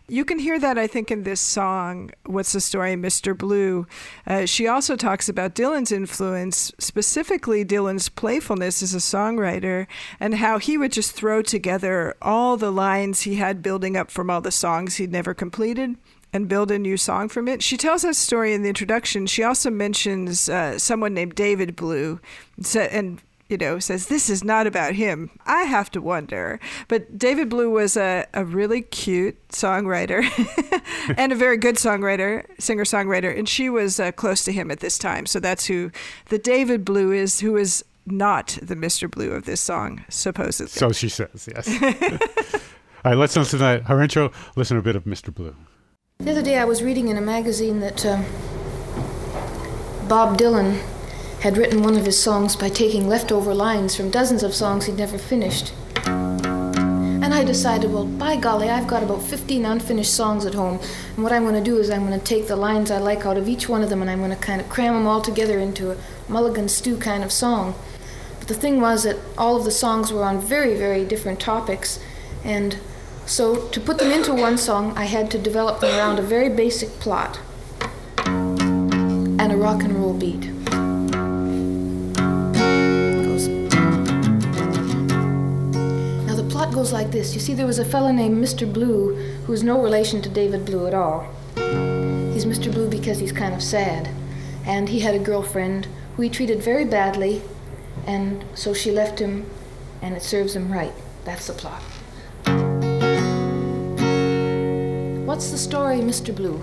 you 0.09 0.25
can 0.25 0.41
hear 0.41 0.59
that, 0.59 0.77
I 0.77 0.89
think, 0.89 1.13
in 1.13 1.23
this 1.23 1.41
song, 1.41 2.11
What's 2.27 2.53
the 2.53 2.61
Story, 2.61 2.95
Mr. 2.97 3.37
Blue. 3.37 3.87
Uh, 4.27 4.45
she 4.45 4.67
also 4.67 4.97
talks 4.97 5.29
about 5.29 5.55
Dylan's 5.55 5.93
influence, 5.93 6.73
specifically 6.79 7.65
Dylan's 7.65 8.09
playfulness 8.09 8.83
as 8.83 8.95
a 8.95 8.99
songwriter, 8.99 9.87
and 10.19 10.37
how 10.37 10.59
he 10.59 10.77
would 10.77 10.91
just 10.91 11.13
throw 11.13 11.43
together 11.43 12.17
all 12.21 12.57
the 12.57 12.73
lines 12.73 13.21
he 13.21 13.37
had 13.37 13.63
building 13.63 13.97
up 13.97 14.11
from 14.11 14.31
all 14.31 14.41
the 14.41 14.51
songs 14.51 14.97
he'd 14.97 15.13
never 15.13 15.33
completed 15.33 15.97
and 16.33 16.49
build 16.49 16.71
a 16.71 16.79
new 16.79 16.97
song 16.97 17.29
from 17.29 17.49
it. 17.49 17.63
She 17.63 17.77
tells 17.77 18.03
that 18.03 18.17
story 18.17 18.53
in 18.53 18.63
the 18.63 18.69
introduction. 18.69 19.27
She 19.27 19.43
also 19.43 19.71
mentions 19.71 20.49
uh, 20.49 20.79
someone 20.79 21.15
named 21.15 21.35
David 21.35 21.77
Blue, 21.77 22.21
and 22.75 23.21
you 23.49 23.57
know 23.57 23.79
says 23.79 24.07
this 24.07 24.29
is 24.29 24.45
not 24.45 24.67
about 24.67 24.95
him. 24.95 25.31
I 25.47 25.63
have 25.63 25.91
to 25.93 26.01
wonder, 26.01 26.61
but 26.87 27.19
David 27.19 27.49
Blue 27.49 27.71
was 27.71 27.97
a, 27.97 28.27
a 28.35 28.45
really 28.45 28.83
cute 28.83 29.37
songwriter 29.49 30.23
and 31.17 31.33
a 31.33 31.37
very 31.37 31.57
good 31.57 31.77
songwriter, 31.77 32.45
singer 32.61 32.85
songwriter, 32.85 33.37
and 33.37 33.49
she 33.49 33.71
was 33.71 33.99
uh, 33.99 34.13
close 34.13 34.45
to 34.45 34.53
him 34.53 34.71
at 34.71 34.81
this 34.81 34.99
time. 34.99 35.27
So 35.27 35.41
that's 35.41 35.67
who 35.67 35.91
the 36.27 36.39
David 36.39 36.85
Blue 36.85 37.13
is, 37.13 37.41
who 37.41 37.57
is 37.57 37.85
not 38.07 38.59
the 38.63 38.75
Mr. 38.75 39.11
Blue 39.11 39.33
of 39.33 39.45
this 39.45 39.61
song, 39.61 40.05
supposedly. 40.09 40.71
So 40.71 40.93
she 40.93 41.09
says, 41.09 41.49
yes. 41.55 41.69
All 43.05 43.13
right, 43.13 43.19
let's 43.19 43.37
listen 43.37 43.59
to 43.59 43.65
that. 43.65 43.83
her 43.85 44.03
intro. 44.03 44.33
Listen 44.57 44.77
to 44.77 44.81
a 44.81 44.83
bit 44.83 44.97
of 44.97 45.05
Mr. 45.05 45.33
Blue. 45.33 45.55
The 46.21 46.33
other 46.33 46.43
day 46.43 46.59
I 46.59 46.65
was 46.65 46.83
reading 46.83 47.07
in 47.07 47.17
a 47.17 47.21
magazine 47.21 47.79
that 47.79 48.05
uh, 48.05 48.21
Bob 50.09 50.37
Dylan 50.37 50.81
had 51.43 51.57
written 51.57 51.85
one 51.85 51.97
of 51.97 52.07
his 52.07 52.21
songs 52.21 52.57
by 52.57 52.71
taking 52.71 53.07
leftover 53.07 53.55
lines 53.55 53.95
from 53.95 54.11
dozens 54.11 54.43
of 54.43 54.53
songs 54.53 54.87
he'd 54.87 54.97
never 54.97 55.17
finished. 55.17 55.73
And 56.07 57.33
I 57.33 57.45
decided, 57.45 57.93
well, 57.93 58.05
by 58.05 58.35
golly, 58.35 58.69
I've 58.69 58.89
got 58.89 59.05
about 59.05 59.23
15 59.23 59.65
unfinished 59.65 60.13
songs 60.13 60.45
at 60.45 60.55
home. 60.55 60.81
And 61.15 61.23
what 61.23 61.33
I'm 61.33 61.45
going 61.45 61.55
to 61.55 61.71
do 61.71 61.79
is 61.79 61.89
I'm 61.89 62.05
going 62.05 62.19
to 62.19 62.27
take 62.27 62.49
the 62.49 62.57
lines 62.57 62.91
I 62.91 62.99
like 62.99 63.25
out 63.25 63.37
of 63.37 63.49
each 63.49 63.69
one 63.69 63.85
of 63.85 63.89
them 63.89 64.03
and 64.03 64.11
I'm 64.11 64.19
going 64.19 64.33
to 64.33 64.37
kind 64.37 64.61
of 64.61 64.69
cram 64.69 64.95
them 64.95 65.07
all 65.07 65.23
together 65.23 65.61
into 65.61 65.93
a 65.93 65.97
mulligan 66.27 66.69
stew 66.69 66.97
kind 66.99 67.23
of 67.23 67.31
song. 67.31 67.77
But 68.41 68.49
the 68.49 68.55
thing 68.55 68.81
was 68.81 69.05
that 69.05 69.19
all 69.39 69.57
of 69.57 69.65
the 69.65 69.71
songs 69.71 70.13
were 70.13 70.25
on 70.25 70.41
very, 70.41 70.77
very 70.77 71.05
different 71.05 71.39
topics. 71.39 72.01
And 72.43 72.77
so 73.29 73.69
to 73.69 73.81
put 73.81 73.99
them 73.99 74.11
into 74.11 74.35
one 74.35 74.57
song, 74.57 74.97
I 74.97 75.05
had 75.05 75.31
to 75.33 75.39
develop 75.39 75.81
them 75.81 75.95
around 75.99 76.19
a 76.19 76.23
very 76.23 76.49
basic 76.49 76.89
plot 76.99 77.39
and 78.27 79.53
a 79.53 79.57
rock 79.57 79.83
and 79.83 79.95
roll 79.97 80.15
beat. 80.15 80.47
Now 86.27 86.35
the 86.35 86.49
plot 86.51 86.73
goes 86.73 86.91
like 86.91 87.11
this. 87.11 87.35
You 87.35 87.41
see, 87.41 87.53
there 87.53 87.67
was 87.67 87.79
a 87.79 87.85
fellow 87.85 88.13
named 88.13 88.43
Mr. 88.43 88.71
Blue 88.73 89.15
who 89.45 89.53
is 89.53 89.63
no 89.63 89.79
relation 89.81 90.23
to 90.23 90.31
David 90.31 90.65
Blue 90.65 90.87
at 90.87 90.95
all. 90.95 91.29
He's 91.55 92.47
Mr. 92.47 92.73
Blue 92.73 92.89
because 92.89 93.19
he's 93.19 93.33
kind 93.33 93.55
of 93.55 93.63
sad. 93.63 94.09
And 94.65 94.89
he 94.89 95.01
had 95.01 95.15
a 95.15 95.19
girlfriend 95.19 95.87
who 96.17 96.23
he 96.23 96.31
treated 96.31 96.63
very 96.63 96.85
badly, 96.87 97.43
and 98.07 98.45
so 98.55 98.73
she 98.73 98.91
left 98.91 99.19
him, 99.19 99.45
and 100.01 100.15
it 100.15 100.23
serves 100.23 100.57
him 100.57 100.73
right. 100.73 100.95
That's 101.25 101.47
the 101.47 101.53
plot. 101.53 101.83
What's 105.29 105.51
the 105.51 105.59
story, 105.59 105.99
Mr. 105.99 106.35
Blue? 106.35 106.57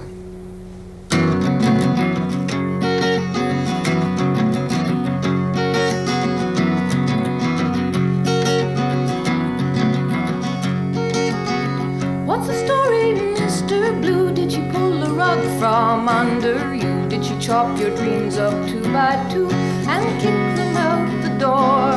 What's 12.25 12.47
the 12.47 12.57
story, 12.65 13.13
Mr. 13.37 14.01
Blue? 14.01 14.33
Did 14.33 14.51
you 14.51 14.67
pull 14.71 14.99
the 14.99 15.11
rug 15.11 15.39
from 15.59 16.09
under 16.09 16.73
you? 16.73 17.07
Did 17.07 17.23
you 17.23 17.39
chop 17.39 17.79
your 17.79 17.95
dreams 17.95 18.39
up 18.39 18.67
two 18.67 18.81
by 18.91 19.23
two 19.31 19.47
and 19.87 20.19
kick 20.19 20.33
them 20.57 20.75
out 20.75 21.21
the 21.21 21.37
door? 21.37 21.93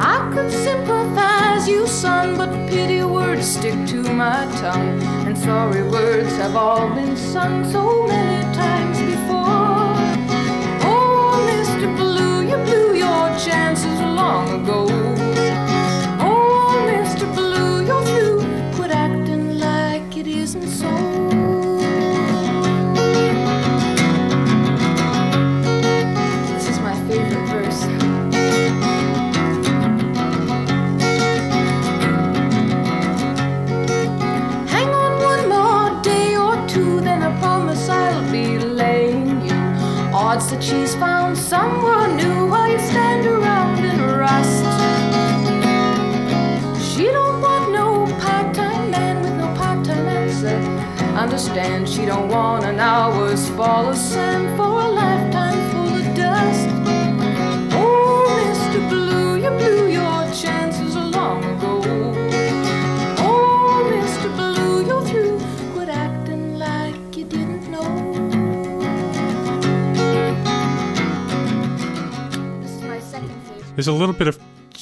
I 0.00 0.30
could 0.32 0.50
sympathize 0.50 1.68
you, 1.68 1.86
son, 1.86 2.38
but 2.38 2.48
pity 2.70 3.04
words 3.04 3.46
stick 3.46 3.86
to 3.88 4.02
my 4.14 4.46
tongue 4.62 5.17
sorry 5.48 5.82
words 5.82 6.36
have 6.36 6.54
all 6.56 6.90
been 6.94 7.16
sung 7.16 7.64
so 7.72 8.06
many 8.06 8.37
Understand 51.58 51.88
she 51.88 52.06
don't 52.06 52.28
want 52.28 52.64
an 52.64 52.78
hour's 52.78 53.48
fall 53.50 53.88
of 53.88 53.96
sand 53.96 54.56
for 54.56 54.80
a 54.80 54.88
lifetime 54.90 55.70
full 55.72 55.88
of 55.88 56.14
dust. 56.14 56.68
Oh, 57.72 58.44
Mr. 58.46 58.88
Blue, 58.88 59.34
you 59.34 59.50
blew 59.58 59.88
your 59.88 60.32
chances 60.32 60.94
long 60.94 61.42
ago. 61.42 61.82
Oh, 63.18 63.90
Mr. 63.92 64.30
Blue, 64.36 64.86
you're 64.86 65.04
through. 65.04 65.40
Quit 65.74 65.88
acting 65.88 66.58
like 66.60 67.16
you 67.16 67.24
didn't 67.24 67.68
know. 67.68 67.88
This 72.62 72.70
is 72.70 72.82
my 72.82 73.00
second 73.00 73.30
favorite. 73.48 73.74
There's 73.74 73.88
a 73.88 73.92
little 73.92 74.14
bit 74.14 74.28
of 74.28 74.38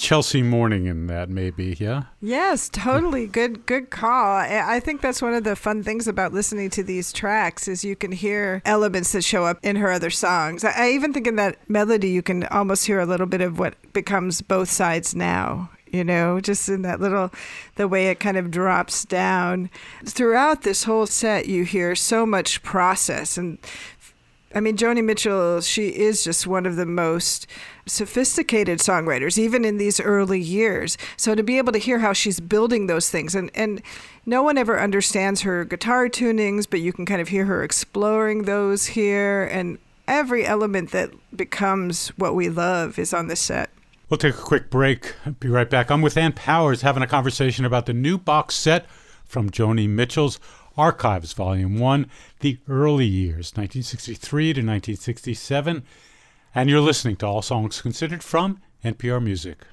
Chelsea 0.06 0.40
Morning 0.40 0.86
in 0.86 1.08
that, 1.08 1.28
maybe, 1.28 1.76
yeah? 1.80 2.04
Yes, 2.20 2.68
totally. 2.68 3.26
Good 3.26 3.66
good 3.66 3.90
call. 3.90 4.36
I 4.36 4.78
think 4.78 5.00
that's 5.00 5.20
one 5.20 5.34
of 5.34 5.42
the 5.42 5.56
fun 5.56 5.82
things 5.82 6.06
about 6.06 6.32
listening 6.32 6.70
to 6.70 6.84
these 6.84 7.12
tracks 7.12 7.66
is 7.66 7.84
you 7.84 7.96
can 7.96 8.12
hear 8.12 8.62
elements 8.64 9.10
that 9.10 9.24
show 9.24 9.46
up 9.46 9.58
in 9.64 9.74
her 9.74 9.90
other 9.90 10.10
songs. 10.10 10.62
I 10.62 10.90
even 10.90 11.12
think 11.12 11.26
in 11.26 11.34
that 11.36 11.58
melody 11.68 12.08
you 12.08 12.22
can 12.22 12.44
almost 12.44 12.86
hear 12.86 13.00
a 13.00 13.04
little 13.04 13.26
bit 13.26 13.40
of 13.40 13.58
what 13.58 13.74
becomes 13.92 14.42
both 14.42 14.70
sides 14.70 15.12
now. 15.12 15.70
You 15.90 16.04
know, 16.04 16.40
just 16.40 16.68
in 16.68 16.82
that 16.82 17.00
little, 17.00 17.32
the 17.76 17.88
way 17.88 18.08
it 18.08 18.20
kind 18.20 18.36
of 18.36 18.50
drops 18.50 19.04
down. 19.04 19.70
Throughout 20.04 20.62
this 20.62 20.84
whole 20.84 21.06
set, 21.06 21.46
you 21.46 21.64
hear 21.64 21.94
so 21.94 22.26
much 22.26 22.62
process 22.62 23.38
and 23.38 23.58
I 24.56 24.60
mean, 24.60 24.78
Joni 24.78 25.04
Mitchell, 25.04 25.60
she 25.60 25.88
is 25.88 26.24
just 26.24 26.46
one 26.46 26.64
of 26.64 26.76
the 26.76 26.86
most 26.86 27.46
sophisticated 27.84 28.78
songwriters, 28.78 29.36
even 29.36 29.66
in 29.66 29.76
these 29.76 30.00
early 30.00 30.40
years. 30.40 30.96
So 31.18 31.34
to 31.34 31.42
be 31.42 31.58
able 31.58 31.74
to 31.74 31.78
hear 31.78 31.98
how 31.98 32.14
she's 32.14 32.40
building 32.40 32.86
those 32.86 33.10
things, 33.10 33.34
and, 33.34 33.50
and 33.54 33.82
no 34.24 34.42
one 34.42 34.56
ever 34.56 34.80
understands 34.80 35.42
her 35.42 35.66
guitar 35.66 36.08
tunings, 36.08 36.66
but 36.68 36.80
you 36.80 36.94
can 36.94 37.04
kind 37.04 37.20
of 37.20 37.28
hear 37.28 37.44
her 37.44 37.62
exploring 37.62 38.44
those 38.44 38.86
here. 38.86 39.44
And 39.44 39.76
every 40.08 40.46
element 40.46 40.90
that 40.92 41.10
becomes 41.36 42.08
what 42.16 42.34
we 42.34 42.48
love 42.48 42.98
is 42.98 43.12
on 43.12 43.28
this 43.28 43.42
set. 43.42 43.68
We'll 44.08 44.16
take 44.16 44.36
a 44.36 44.38
quick 44.38 44.70
break. 44.70 45.14
Be 45.38 45.48
right 45.48 45.68
back. 45.68 45.90
I'm 45.90 46.00
with 46.00 46.16
Ann 46.16 46.32
Powers 46.32 46.80
having 46.80 47.02
a 47.02 47.06
conversation 47.06 47.66
about 47.66 47.84
the 47.84 47.92
new 47.92 48.16
box 48.16 48.54
set 48.54 48.86
from 49.26 49.50
Joni 49.50 49.86
Mitchell's 49.86 50.40
Archives 50.76 51.32
Volume 51.32 51.78
1, 51.78 52.06
The 52.40 52.58
Early 52.68 53.06
Years, 53.06 53.52
1963 53.54 54.44
to 54.44 54.60
1967. 54.60 55.82
And 56.54 56.68
you're 56.68 56.80
listening 56.80 57.16
to 57.16 57.26
All 57.26 57.40
Songs 57.40 57.80
Considered 57.80 58.22
from 58.22 58.60
NPR 58.84 59.22
Music. 59.22 59.66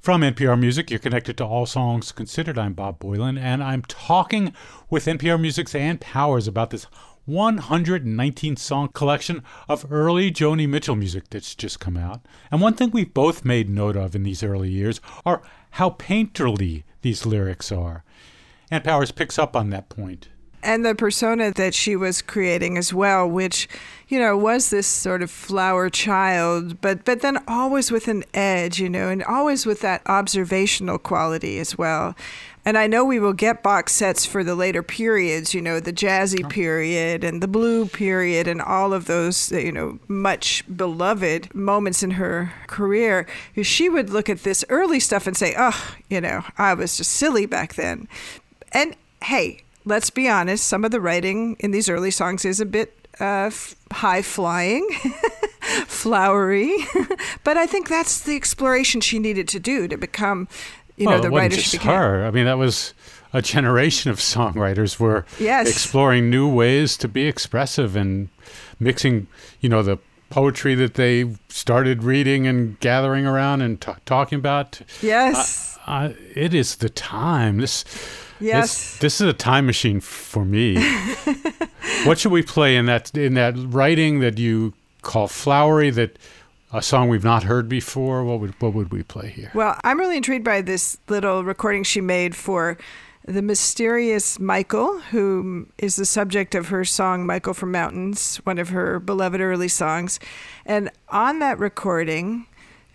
From 0.00 0.22
NPR 0.22 0.58
Music, 0.58 0.90
you're 0.90 0.98
connected 0.98 1.36
to 1.38 1.44
All 1.44 1.64
Songs 1.64 2.10
Considered. 2.10 2.58
I'm 2.58 2.72
Bob 2.72 2.98
Boilen, 2.98 3.38
and 3.38 3.62
I'm 3.62 3.82
talking 3.82 4.52
with 4.90 5.06
NPR 5.06 5.40
Music's 5.40 5.76
Ann 5.76 5.98
Powers 5.98 6.48
about 6.48 6.70
this 6.70 6.88
119 7.26 8.56
song 8.56 8.88
collection 8.88 9.44
of 9.68 9.86
early 9.90 10.32
Joni 10.32 10.68
Mitchell 10.68 10.96
music 10.96 11.30
that's 11.30 11.54
just 11.54 11.78
come 11.78 11.96
out. 11.96 12.26
And 12.50 12.60
one 12.60 12.74
thing 12.74 12.90
we've 12.90 13.14
both 13.14 13.44
made 13.44 13.68
note 13.68 13.96
of 13.96 14.16
in 14.16 14.24
these 14.24 14.42
early 14.42 14.70
years 14.70 15.00
are 15.24 15.42
how 15.72 15.90
painterly 15.90 16.82
these 17.02 17.26
lyrics 17.26 17.70
are. 17.70 18.02
Ann 18.70 18.82
Powers 18.82 19.10
picks 19.12 19.38
up 19.38 19.54
on 19.56 19.70
that 19.70 19.88
point. 19.88 20.28
and 20.62 20.84
the 20.84 20.94
persona 20.96 21.52
that 21.52 21.74
she 21.74 21.94
was 21.94 22.20
creating 22.20 22.76
as 22.76 22.92
well, 22.92 23.28
which, 23.28 23.68
you 24.08 24.18
know, 24.18 24.36
was 24.36 24.70
this 24.70 24.86
sort 24.86 25.22
of 25.22 25.30
flower 25.30 25.88
child, 25.88 26.80
but 26.80 27.04
but 27.04 27.20
then 27.20 27.38
always 27.46 27.92
with 27.92 28.08
an 28.08 28.24
edge, 28.34 28.80
you 28.80 28.88
know, 28.88 29.08
and 29.08 29.22
always 29.24 29.64
with 29.64 29.80
that 29.82 30.02
observational 30.06 30.98
quality 30.98 31.58
as 31.60 31.78
well. 31.78 32.16
And 32.64 32.76
I 32.76 32.88
know 32.88 33.04
we 33.04 33.20
will 33.20 33.32
get 33.32 33.62
box 33.62 33.92
sets 33.92 34.26
for 34.26 34.42
the 34.42 34.56
later 34.56 34.82
periods, 34.82 35.54
you 35.54 35.62
know, 35.62 35.78
the 35.78 35.92
jazzy 35.92 36.48
period 36.50 37.22
and 37.22 37.40
the 37.40 37.46
blue 37.46 37.86
period 37.86 38.48
and 38.48 38.60
all 38.60 38.92
of 38.92 39.04
those, 39.04 39.52
you 39.52 39.70
know, 39.70 40.00
much 40.08 40.64
beloved 40.76 41.54
moments 41.54 42.02
in 42.02 42.12
her 42.12 42.52
career. 42.66 43.24
She 43.62 43.88
would 43.88 44.10
look 44.10 44.28
at 44.28 44.42
this 44.42 44.64
early 44.68 44.98
stuff 44.98 45.28
and 45.28 45.36
say, 45.36 45.54
oh, 45.56 45.94
you 46.10 46.20
know, 46.20 46.42
I 46.58 46.74
was 46.74 46.96
just 46.96 47.12
silly 47.12 47.46
back 47.46 47.74
then. 47.74 48.08
And 48.72 48.94
hey, 49.22 49.60
let's 49.84 50.10
be 50.10 50.28
honest, 50.28 50.66
some 50.66 50.84
of 50.84 50.90
the 50.90 51.00
writing 51.00 51.56
in 51.60 51.70
these 51.70 51.88
early 51.88 52.10
songs 52.10 52.44
is 52.44 52.60
a 52.60 52.66
bit 52.66 52.92
uh, 53.20 53.46
f- 53.48 53.74
high 53.92 54.22
flying, 54.22 54.86
flowery. 55.86 56.74
but 57.44 57.56
I 57.56 57.66
think 57.66 57.88
that's 57.88 58.20
the 58.20 58.36
exploration 58.36 59.00
she 59.00 59.18
needed 59.18 59.48
to 59.48 59.60
do 59.60 59.88
to 59.88 59.96
become, 59.96 60.48
you 60.96 61.06
know, 61.06 61.12
well, 61.12 61.20
the 61.22 61.28
it 61.28 61.30
wasn't 61.30 61.42
writer 61.52 61.56
just 61.56 61.70
she 61.70 61.78
became. 61.78 61.92
her. 61.92 62.24
I 62.26 62.30
mean, 62.30 62.44
that 62.44 62.58
was 62.58 62.94
a 63.32 63.42
generation 63.42 64.10
of 64.10 64.18
songwriters 64.18 64.98
were 64.98 65.24
Yes. 65.38 65.68
exploring 65.68 66.30
new 66.30 66.48
ways 66.48 66.96
to 66.98 67.08
be 67.08 67.26
expressive 67.26 67.96
and 67.96 68.28
mixing, 68.78 69.26
you 69.60 69.68
know, 69.68 69.82
the 69.82 69.98
poetry 70.30 70.74
that 70.74 70.94
they 70.94 71.24
started 71.48 72.02
reading 72.02 72.46
and 72.46 72.78
gathering 72.80 73.26
around 73.26 73.62
and 73.62 73.80
ta 73.80 73.96
talking 74.06 74.38
about. 74.38 74.80
Yes. 75.02 75.78
Uh, 75.86 76.10
it 76.34 76.52
is 76.52 76.76
the 76.76 76.88
time. 76.88 77.58
This, 77.58 77.84
yes. 78.40 78.62
this, 78.62 78.98
this 78.98 79.20
is 79.20 79.28
a 79.28 79.32
time 79.32 79.66
machine 79.66 80.00
for 80.00 80.44
me. 80.44 80.76
what 82.04 82.18
should 82.18 82.32
we 82.32 82.42
play 82.42 82.76
in 82.76 82.86
that 82.86 83.16
in 83.16 83.34
that 83.34 83.54
writing 83.56 84.20
that 84.20 84.38
you 84.38 84.74
call 85.02 85.28
flowery? 85.28 85.90
That 85.90 86.18
a 86.72 86.82
song 86.82 87.08
we've 87.08 87.24
not 87.24 87.44
heard 87.44 87.68
before. 87.68 88.24
What 88.24 88.40
would 88.40 88.60
what 88.60 88.74
would 88.74 88.92
we 88.92 89.02
play 89.02 89.28
here? 89.28 89.50
Well, 89.54 89.78
I'm 89.84 89.98
really 89.98 90.16
intrigued 90.16 90.44
by 90.44 90.60
this 90.62 90.98
little 91.08 91.44
recording 91.44 91.84
she 91.84 92.00
made 92.00 92.34
for 92.34 92.76
the 93.26 93.42
mysterious 93.42 94.38
Michael, 94.38 95.00
who 95.10 95.66
is 95.78 95.96
the 95.96 96.06
subject 96.06 96.54
of 96.54 96.68
her 96.68 96.84
song 96.84 97.26
Michael 97.26 97.54
from 97.54 97.72
Mountains, 97.72 98.36
one 98.44 98.58
of 98.58 98.68
her 98.68 99.00
beloved 99.00 99.40
early 99.40 99.68
songs. 99.68 100.20
And 100.64 100.90
on 101.08 101.40
that 101.40 101.58
recording, 101.58 102.46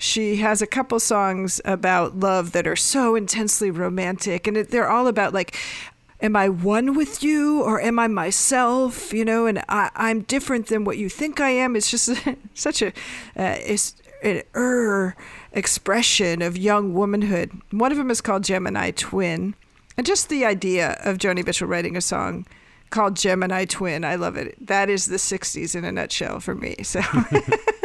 she 0.02 0.38
has 0.38 0.64
a 0.64 0.68
couple 0.68 1.00
songs 1.00 1.62
about 1.64 2.20
love 2.20 2.54
that 2.54 2.66
are 2.66 2.76
so 2.76 3.16
intensely 3.16 3.70
romantic. 3.70 4.48
And 4.48 4.58
it, 4.58 4.72
they're 4.72 4.90
all 4.90 5.06
about, 5.06 5.32
like, 5.32 5.56
am 6.22 6.36
I 6.36 6.50
one 6.50 6.96
with 6.96 7.22
you 7.22 7.62
or 7.62 7.80
am 7.80 8.00
I 8.00 8.08
myself? 8.08 9.14
You 9.14 9.24
know, 9.24 9.46
and 9.46 9.64
I, 9.70 9.92
I'm 9.96 10.22
different 10.22 10.68
than 10.68 10.86
what 10.86 10.98
you 10.98 11.08
think 11.08 11.40
I 11.40 11.52
am. 11.52 11.76
It's 11.76 11.92
just 11.92 12.10
such 12.56 12.82
a, 12.82 12.88
uh, 13.38 13.58
it's 13.60 13.94
an 14.24 14.42
er 14.56 15.16
expression 15.52 16.42
of 16.42 16.58
young 16.58 16.96
womanhood. 16.96 17.52
One 17.70 17.92
of 17.92 18.00
them 18.00 18.10
is 18.10 18.22
called 18.22 18.44
Gemini 18.44 18.90
Twin. 18.90 19.54
And 19.98 20.08
just 20.08 20.30
the 20.30 20.46
idea 20.46 20.98
of 21.04 21.20
Joni 21.20 21.46
Mitchell 21.46 21.68
writing 21.68 21.96
a 21.96 22.02
song 22.02 22.48
called 22.90 23.18
Gemini 23.18 23.66
Twin, 23.66 24.04
I 24.04 24.16
love 24.16 24.36
it. 24.36 24.66
That 24.66 24.90
is 24.90 25.06
the 25.06 25.18
60s 25.18 25.76
in 25.76 25.86
a 25.86 25.92
nutshell 25.92 26.40
for 26.40 26.56
me. 26.56 26.78
So. 26.82 27.02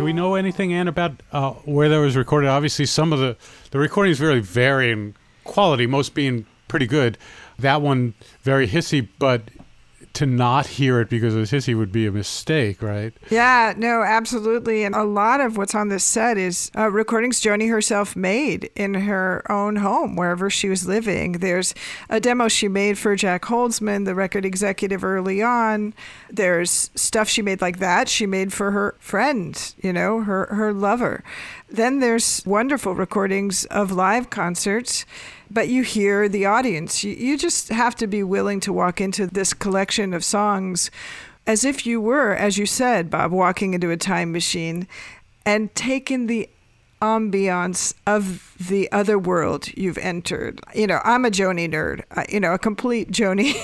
Do 0.00 0.04
we 0.04 0.14
know 0.14 0.34
anything, 0.34 0.72
Ann, 0.72 0.88
about 0.88 1.22
uh, 1.30 1.50
where 1.66 1.90
that 1.90 1.98
was 1.98 2.16
recorded? 2.16 2.48
Obviously, 2.48 2.86
some 2.86 3.12
of 3.12 3.18
the 3.18 3.36
the 3.70 3.78
recordings 3.78 4.18
really 4.18 4.40
vary 4.40 4.90
in 4.90 5.14
quality, 5.44 5.86
most 5.86 6.14
being 6.14 6.46
pretty 6.68 6.86
good. 6.86 7.18
That 7.58 7.82
one 7.82 8.14
very 8.40 8.66
hissy, 8.66 9.06
but 9.18 9.42
to 10.12 10.26
not 10.26 10.66
hear 10.66 11.00
it 11.00 11.08
because 11.08 11.34
it 11.34 11.38
was 11.38 11.50
hissy 11.50 11.76
would 11.76 11.92
be 11.92 12.06
a 12.06 12.12
mistake, 12.12 12.82
right? 12.82 13.12
Yeah, 13.30 13.74
no, 13.76 14.02
absolutely. 14.02 14.84
And 14.84 14.94
a 14.94 15.04
lot 15.04 15.40
of 15.40 15.56
what's 15.56 15.74
on 15.74 15.88
this 15.88 16.04
set 16.04 16.36
is 16.36 16.70
uh, 16.76 16.90
recordings 16.90 17.40
Joni 17.40 17.70
herself 17.70 18.16
made 18.16 18.70
in 18.74 18.94
her 18.94 19.50
own 19.50 19.76
home, 19.76 20.16
wherever 20.16 20.50
she 20.50 20.68
was 20.68 20.86
living. 20.86 21.32
There's 21.32 21.74
a 22.08 22.20
demo 22.20 22.48
she 22.48 22.68
made 22.68 22.98
for 22.98 23.14
Jac 23.14 23.42
Holzman, 23.42 24.04
the 24.04 24.14
record 24.14 24.44
executive 24.44 25.04
early 25.04 25.42
on. 25.42 25.94
There's 26.28 26.90
stuff 26.94 27.28
she 27.28 27.42
made 27.42 27.60
like 27.60 27.78
that 27.78 28.08
she 28.08 28.26
made 28.26 28.52
for 28.52 28.72
her 28.72 28.96
friend, 28.98 29.74
you 29.80 29.92
know, 29.92 30.22
her, 30.22 30.46
her 30.46 30.72
lover. 30.72 31.22
Then 31.68 32.00
there's 32.00 32.42
wonderful 32.44 32.94
recordings 32.94 33.64
of 33.66 33.92
live 33.92 34.28
concerts 34.28 35.06
but 35.50 35.68
you 35.68 35.82
hear 35.82 36.28
the 36.28 36.46
audience. 36.46 37.02
You, 37.02 37.12
you 37.12 37.36
just 37.36 37.68
have 37.68 37.94
to 37.96 38.06
be 38.06 38.22
willing 38.22 38.60
to 38.60 38.72
walk 38.72 39.00
into 39.00 39.26
this 39.26 39.52
collection 39.52 40.14
of 40.14 40.24
songs 40.24 40.90
as 41.46 41.64
if 41.64 41.84
you 41.86 42.00
were, 42.00 42.34
as 42.34 42.58
you 42.58 42.66
said, 42.66 43.10
Bob, 43.10 43.32
walking 43.32 43.74
into 43.74 43.90
a 43.90 43.96
time 43.96 44.30
machine 44.30 44.86
and 45.44 45.74
taking 45.74 46.26
the 46.26 46.48
ambiance 47.00 47.94
of 48.06 48.54
the 48.58 48.90
other 48.92 49.18
world 49.18 49.68
you've 49.76 49.98
entered. 49.98 50.60
You 50.74 50.86
know, 50.86 51.00
I'm 51.04 51.24
a 51.24 51.30
Joni 51.30 51.68
nerd, 51.68 52.02
you 52.30 52.40
know, 52.40 52.52
a 52.52 52.58
complete 52.58 53.10
Joni 53.10 53.54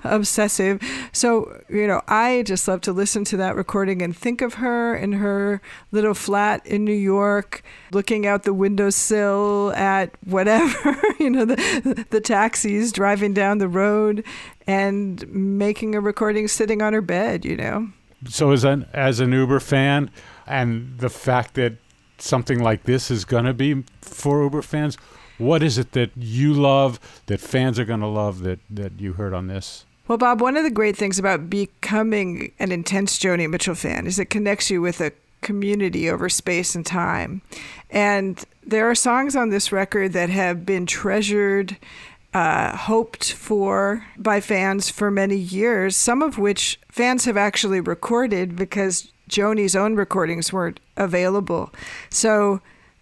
obsessive. 0.04 0.80
So, 1.12 1.62
you 1.68 1.86
know, 1.86 2.02
I 2.06 2.42
just 2.46 2.68
love 2.68 2.80
to 2.82 2.92
listen 2.92 3.24
to 3.24 3.36
that 3.38 3.56
recording 3.56 4.02
and 4.02 4.16
think 4.16 4.40
of 4.40 4.54
her 4.54 4.94
in 4.94 5.12
her 5.12 5.60
little 5.90 6.14
flat 6.14 6.64
in 6.66 6.84
New 6.84 6.92
York, 6.92 7.62
looking 7.90 8.26
out 8.26 8.44
the 8.44 8.54
windowsill 8.54 9.72
at 9.74 10.10
whatever, 10.24 10.96
you 11.18 11.30
know, 11.30 11.44
the, 11.44 12.06
the 12.10 12.20
taxis 12.20 12.92
driving 12.92 13.34
down 13.34 13.58
the 13.58 13.68
road 13.68 14.24
and 14.66 15.28
making 15.28 15.94
a 15.94 16.00
recording 16.00 16.48
sitting 16.48 16.82
on 16.82 16.92
her 16.92 17.02
bed, 17.02 17.44
you 17.44 17.56
know. 17.56 17.88
So, 18.28 18.52
as 18.52 18.64
an 18.64 18.86
as 18.94 19.20
an 19.20 19.32
Uber 19.32 19.60
fan, 19.60 20.10
and 20.46 20.98
the 20.98 21.10
fact 21.10 21.54
that 21.54 21.74
something 22.18 22.62
like 22.62 22.84
this 22.84 23.10
is 23.10 23.24
going 23.24 23.44
to 23.44 23.54
be 23.54 23.84
for 24.00 24.42
Uber 24.42 24.62
fans, 24.62 24.96
what 25.38 25.62
is 25.62 25.78
it 25.78 25.92
that 25.92 26.10
you 26.16 26.52
love 26.52 27.00
that 27.26 27.40
fans 27.40 27.78
are 27.78 27.84
going 27.84 28.00
to 28.00 28.06
love 28.06 28.42
that 28.42 28.60
that 28.70 29.00
you 29.00 29.14
heard 29.14 29.34
on 29.34 29.48
this? 29.48 29.84
Well, 30.06 30.18
Bob, 30.18 30.40
one 30.40 30.56
of 30.56 30.64
the 30.64 30.70
great 30.70 30.96
things 30.96 31.18
about 31.18 31.48
becoming 31.48 32.52
an 32.58 32.70
intense 32.70 33.18
Joni 33.18 33.48
Mitchell 33.48 33.74
fan 33.74 34.06
is 34.06 34.18
it 34.18 34.26
connects 34.26 34.70
you 34.70 34.82
with 34.82 35.00
a 35.00 35.12
community 35.40 36.10
over 36.10 36.28
space 36.28 36.74
and 36.74 36.84
time. 36.84 37.42
And 37.90 38.42
there 38.66 38.88
are 38.90 38.94
songs 38.94 39.34
on 39.34 39.50
this 39.50 39.72
record 39.72 40.12
that 40.12 40.30
have 40.30 40.66
been 40.66 40.84
treasured, 40.86 41.76
uh, 42.34 42.76
hoped 42.76 43.32
for 43.32 44.04
by 44.16 44.40
fans 44.40 44.90
for 44.90 45.10
many 45.10 45.36
years, 45.36 45.96
some 45.96 46.20
of 46.20 46.38
which 46.38 46.80
fans 46.90 47.24
have 47.24 47.36
actually 47.36 47.80
recorded 47.80 48.56
because 48.56 49.12
Joni's 49.28 49.76
own 49.76 49.96
recordings 49.96 50.52
weren't 50.52 50.80
available. 50.96 51.72
So 52.10 52.60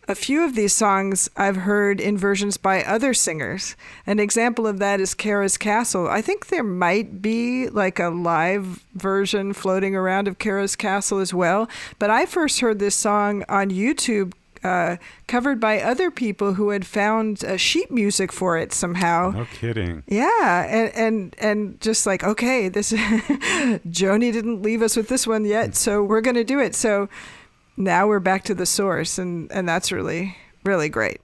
a 0.08 0.14
few 0.14 0.44
of 0.44 0.56
these 0.56 0.72
songs 0.72 1.30
I've 1.36 1.56
heard 1.56 2.00
in 2.00 2.18
versions 2.18 2.56
by 2.56 2.82
other 2.82 3.14
singers. 3.14 3.76
An 4.04 4.18
example 4.18 4.66
of 4.66 4.78
that 4.80 5.00
is 5.00 5.14
Kara's 5.14 5.56
Castle. 5.56 6.08
I 6.08 6.20
think 6.20 6.48
there 6.48 6.64
might 6.64 7.22
be 7.22 7.68
like 7.68 8.00
a 8.00 8.08
live 8.08 8.84
version 8.94 9.52
floating 9.52 9.94
around 9.94 10.26
of 10.26 10.38
Kara's 10.38 10.74
Castle 10.74 11.18
as 11.18 11.32
well. 11.32 11.68
But 12.00 12.10
I 12.10 12.26
first 12.26 12.60
heard 12.60 12.80
this 12.80 12.96
song 12.96 13.44
on 13.48 13.70
YouTube. 13.70 14.32
Uh, 14.64 14.96
covered 15.26 15.58
by 15.58 15.80
other 15.80 16.10
people 16.10 16.54
who 16.54 16.70
had 16.70 16.86
found 16.86 17.44
uh, 17.44 17.56
sheet 17.56 17.90
music 17.90 18.32
for 18.32 18.56
it 18.56 18.72
somehow. 18.72 19.30
No 19.30 19.44
kidding. 19.46 20.04
Yeah, 20.06 20.66
and 20.68 20.94
and 20.94 21.36
and 21.38 21.80
just 21.80 22.06
like 22.06 22.22
okay, 22.22 22.68
this 22.68 22.92
Joni 22.92 24.32
didn't 24.32 24.62
leave 24.62 24.82
us 24.82 24.96
with 24.96 25.08
this 25.08 25.26
one 25.26 25.44
yet, 25.44 25.74
so 25.74 26.04
we're 26.04 26.20
gonna 26.20 26.44
do 26.44 26.60
it. 26.60 26.76
So 26.76 27.08
now 27.76 28.06
we're 28.06 28.20
back 28.20 28.44
to 28.44 28.54
the 28.54 28.66
source, 28.66 29.18
and 29.18 29.50
and 29.50 29.68
that's 29.68 29.90
really 29.90 30.36
really 30.64 30.88
great. 30.88 31.20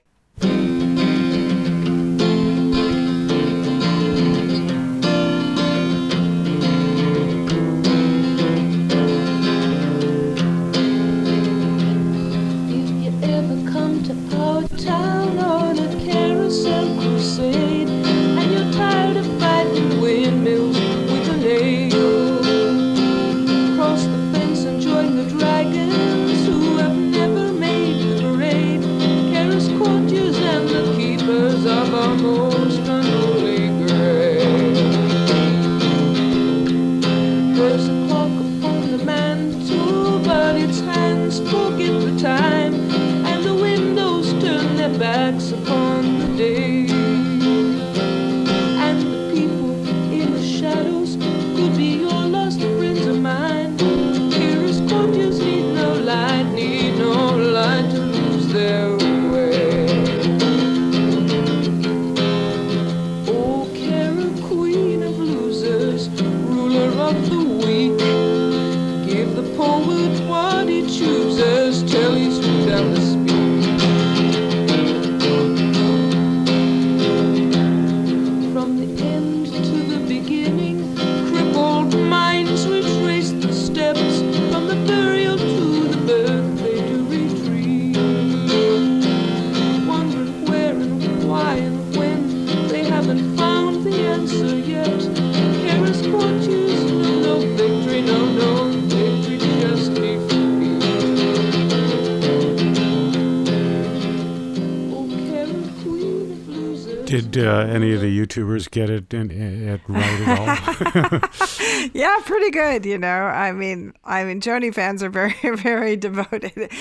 YouTubers 108.29 108.69
get 108.69 108.89
it, 108.89 109.13
in, 109.13 109.31
it 109.31 109.81
right 109.87 110.21
at 110.21 110.39
all? 110.39 111.89
yeah, 111.93 112.17
pretty 112.25 112.51
good. 112.51 112.85
You 112.85 112.97
know, 112.97 113.07
I 113.07 113.51
mean, 113.51 113.93
I 114.05 114.23
mean, 114.23 114.41
Joni 114.41 114.73
fans 114.73 115.03
are 115.03 115.09
very, 115.09 115.35
very 115.55 115.95
devoted. 115.95 116.71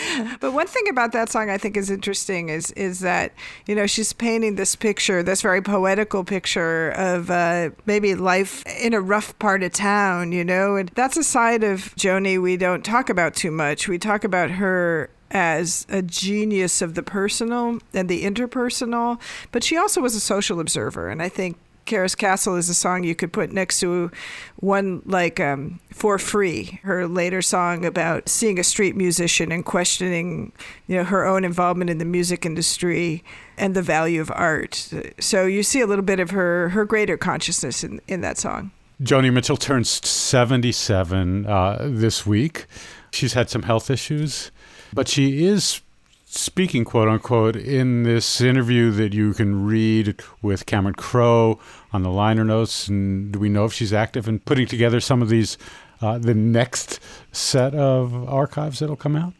But 0.40 0.52
one 0.52 0.66
thing 0.66 0.88
about 0.88 1.12
that 1.12 1.30
song 1.30 1.50
I 1.50 1.58
think 1.58 1.76
is 1.76 1.90
interesting 1.90 2.48
is 2.48 2.70
is 2.72 3.00
that 3.00 3.32
you 3.66 3.74
know 3.74 3.86
she's 3.86 4.12
painting 4.12 4.56
this 4.56 4.76
picture, 4.76 5.22
this 5.22 5.42
very 5.42 5.62
poetical 5.62 6.24
picture 6.24 6.90
of 6.90 7.30
uh, 7.30 7.70
maybe 7.86 8.14
life 8.14 8.64
in 8.66 8.94
a 8.94 9.00
rough 9.00 9.38
part 9.38 9.62
of 9.62 9.72
town. 9.72 10.32
You 10.32 10.44
know, 10.44 10.76
and 10.76 10.90
that's 10.90 11.16
a 11.16 11.24
side 11.24 11.64
of 11.64 11.94
Joni 11.96 12.40
we 12.40 12.56
don't 12.56 12.84
talk 12.84 13.08
about 13.10 13.34
too 13.34 13.50
much. 13.50 13.88
We 13.88 13.98
talk 13.98 14.24
about 14.24 14.50
her 14.50 15.10
as 15.30 15.86
a 15.88 16.02
genius 16.02 16.82
of 16.82 16.94
the 16.94 17.02
personal 17.02 17.78
and 17.92 18.08
the 18.08 18.24
interpersonal, 18.24 19.20
but 19.52 19.62
she 19.62 19.76
also 19.76 20.00
was 20.00 20.14
a 20.14 20.20
social 20.20 20.60
observer. 20.60 21.08
And 21.08 21.22
I 21.22 21.28
think 21.28 21.58
Kara's 21.88 22.14
Castle 22.14 22.54
is 22.54 22.68
a 22.68 22.74
song 22.74 23.02
you 23.02 23.14
could 23.14 23.32
put 23.32 23.50
next 23.50 23.80
to 23.80 24.10
one 24.56 25.02
like 25.06 25.40
um, 25.40 25.80
For 25.90 26.18
Free, 26.18 26.80
her 26.82 27.08
later 27.08 27.42
song 27.42 27.84
about 27.84 28.28
seeing 28.28 28.58
a 28.58 28.64
street 28.64 28.94
musician 28.94 29.50
and 29.50 29.64
questioning, 29.64 30.52
you 30.86 30.96
know, 30.96 31.04
her 31.04 31.26
own 31.26 31.44
involvement 31.44 31.90
in 31.90 31.98
the 31.98 32.04
music 32.04 32.44
industry 32.44 33.24
and 33.56 33.74
the 33.74 33.82
value 33.82 34.20
of 34.20 34.30
art. 34.34 34.92
So 35.18 35.46
you 35.46 35.62
see 35.62 35.80
a 35.80 35.86
little 35.86 36.04
bit 36.04 36.20
of 36.20 36.30
her 36.30 36.68
her 36.68 36.84
greater 36.84 37.16
consciousness 37.16 37.82
in, 37.82 38.00
in 38.06 38.20
that 38.20 38.38
song. 38.38 38.70
Joni 39.02 39.32
Mitchell 39.32 39.56
turns 39.56 40.06
77 40.06 41.46
uh, 41.46 41.88
this 41.88 42.26
week. 42.26 42.66
She's 43.12 43.32
had 43.32 43.48
some 43.48 43.62
health 43.62 43.90
issues. 43.90 44.50
But 44.92 45.08
she 45.08 45.44
is 45.44 45.80
speaking, 46.24 46.84
quote 46.84 47.08
unquote, 47.08 47.56
in 47.56 48.02
this 48.02 48.40
interview 48.40 48.90
that 48.92 49.14
you 49.14 49.32
can 49.32 49.64
read 49.64 50.20
with 50.42 50.66
Cameron 50.66 50.94
Crowe 50.94 51.58
on 51.92 52.02
the 52.02 52.10
liner 52.10 52.44
notes. 52.44 52.88
And 52.88 53.32
do 53.32 53.38
we 53.38 53.48
know 53.48 53.64
if 53.64 53.72
she's 53.72 53.92
active 53.92 54.28
in 54.28 54.38
putting 54.40 54.66
together 54.66 55.00
some 55.00 55.22
of 55.22 55.28
these, 55.28 55.56
uh, 56.02 56.18
the 56.18 56.34
next 56.34 57.00
set 57.32 57.74
of 57.74 58.28
archives 58.28 58.78
that'll 58.78 58.96
come 58.96 59.16
out? 59.16 59.32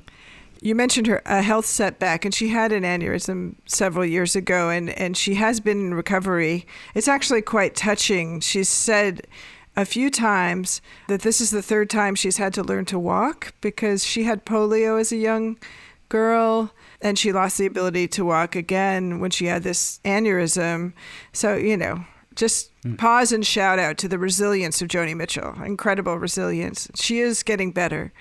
You 0.61 0.75
mentioned 0.75 1.07
her 1.07 1.23
a 1.25 1.41
health 1.41 1.67
setback, 1.67 2.25
and 2.25 2.35
she 2.35 2.49
had 2.49 2.73
an 2.73 2.83
aneurysm 2.83 3.55
several 3.67 4.05
years 4.05 4.35
ago, 4.35 4.71
and, 4.71 4.91
and 4.91 5.17
she 5.17 5.35
has 5.35 5.61
been 5.61 5.79
in 5.79 5.95
recovery. 5.95 6.67
It's 6.97 7.07
actually 7.07 7.43
quite 7.43 7.77
touching. 7.77 8.41
She 8.41 8.65
said 8.65 9.27
a 9.79 9.85
few 9.85 10.11
times 10.11 10.83
that 11.07 11.23
this 11.23 11.41
is 11.41 11.53
the 11.53 11.63
third 11.63 11.89
time 11.89 12.17
she's 12.17 12.37
had 12.37 12.53
to 12.53 12.65
learn 12.65 12.85
to 12.85 12.99
walk 12.99 13.55
because 13.61 14.05
she 14.05 14.25
had 14.25 14.45
polio 14.45 15.01
as 15.01 15.13
a 15.13 15.17
young 15.17 15.57
girl 16.09 16.73
and 17.01 17.17
she 17.17 17.33
lost 17.33 17.59
the 17.59 17.67
ability 17.67 18.09
to 18.09 18.25
walk 18.25 18.57
again 18.57 19.21
when 19.21 19.31
she 19.31 19.47
had 19.47 19.63
this 19.63 20.01
aneurysm. 20.05 20.93
So, 21.33 21.55
you 21.55 21.77
know, 21.77 22.05
just 22.35 22.73
mm. 22.83 22.99
pause 22.99 23.31
and 23.31 23.47
shout 23.47 23.79
out 23.79 23.99
to 23.99 24.09
the 24.09 24.19
resilience 24.19 24.83
of 24.83 24.89
Joni 24.89 25.17
Mitchell. 25.17 25.55
Incredible 25.63 26.19
resilience. 26.19 26.91
She 26.97 27.21
is 27.21 27.45
getting 27.45 27.71
better. 27.71 28.13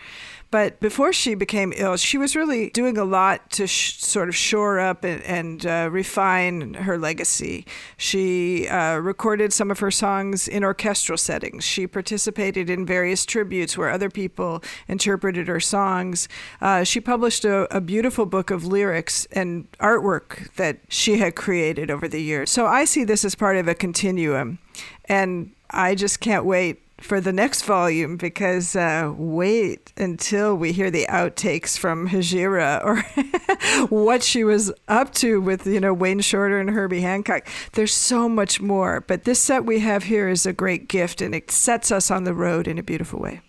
But 0.50 0.80
before 0.80 1.12
she 1.12 1.36
became 1.36 1.74
ill, 1.76 1.98
she 1.98 2.18
was 2.18 2.36
really 2.36 2.70
doing 2.70 2.98
a 2.98 3.04
lot 3.04 3.50
to 3.52 3.68
sh- 3.68 3.98
sort 3.98 4.30
of 4.30 4.36
shore 4.36 4.80
up 4.80 5.04
and, 5.04 5.22
and 5.24 5.66
uh, 5.66 5.90
refine 5.92 6.76
her 6.76 6.98
legacy. 6.98 7.66
She 7.98 8.68
uh, 8.68 8.98
recorded 8.98 9.52
some 9.52 9.70
of 9.72 9.80
her 9.80 9.92
songs 9.92 10.48
in 10.48 10.64
orchestral 10.64 11.18
settings. 11.18 11.66
She 11.66 11.86
participated 11.86 12.70
in 12.70 12.86
various 12.86 13.26
tributes 13.26 13.78
where 13.78 13.90
other 13.90 14.10
people 14.10 14.64
interpreted 14.88 15.50
her 15.50 15.60
songs. 15.60 16.30
Uh, 16.62 16.86
she 16.86 17.02
published 17.02 17.44
a, 17.44 17.76
a 17.76 17.82
beautiful 17.82 18.26
book 18.26 18.50
of 18.50 18.66
lyrics 18.66 19.28
and 19.34 19.70
artwork 19.80 20.54
that 20.56 20.80
she 20.88 21.18
had 21.18 21.36
created 21.36 21.92
over 21.92 22.08
the 22.08 22.22
years. 22.22 22.50
So 22.50 22.66
I 22.66 22.86
see 22.86 23.04
this 23.04 23.26
as 23.26 23.36
part 23.36 23.58
of 23.58 23.68
a 23.68 23.76
continuum. 23.76 24.60
And 25.06 25.52
I 25.70 25.96
just 25.96 26.20
can't 26.22 26.46
wait 26.46 26.82
for 27.00 27.22
the 27.22 27.34
next 27.34 27.64
volume 27.64 28.18
because 28.18 28.76
uh, 28.76 29.14
wait 29.16 29.94
until 29.98 30.56
we 30.56 30.72
hear 30.72 30.90
the 30.90 31.06
outtakes 31.10 31.78
from 31.78 32.10
Hejira 32.10 32.84
or 32.84 33.86
what 33.96 34.24
she 34.24 34.44
was 34.44 34.72
up 34.88 35.14
to 35.16 35.40
with 35.40 35.68
you 35.68 35.80
know 35.80 35.94
Wayne 35.94 36.22
Shorter 36.22 36.60
and 36.60 36.70
Herbie 36.70 37.02
Hancock. 37.02 37.48
There's 37.74 37.94
so 37.94 38.28
much 38.28 38.60
more, 38.60 39.02
but 39.02 39.24
this 39.24 39.42
set 39.42 39.66
we 39.66 39.80
have 39.80 40.04
here 40.04 40.28
is 40.28 40.46
a 40.46 40.54
great 40.54 40.88
gift 40.88 41.22
and 41.22 41.36
it 41.36 41.52
sets 41.52 41.92
us 41.92 42.10
on 42.10 42.24
the 42.24 42.34
road 42.34 42.68
in 42.68 42.78
a 42.78 42.84
beautiful 42.84 43.20
way. 43.20 43.42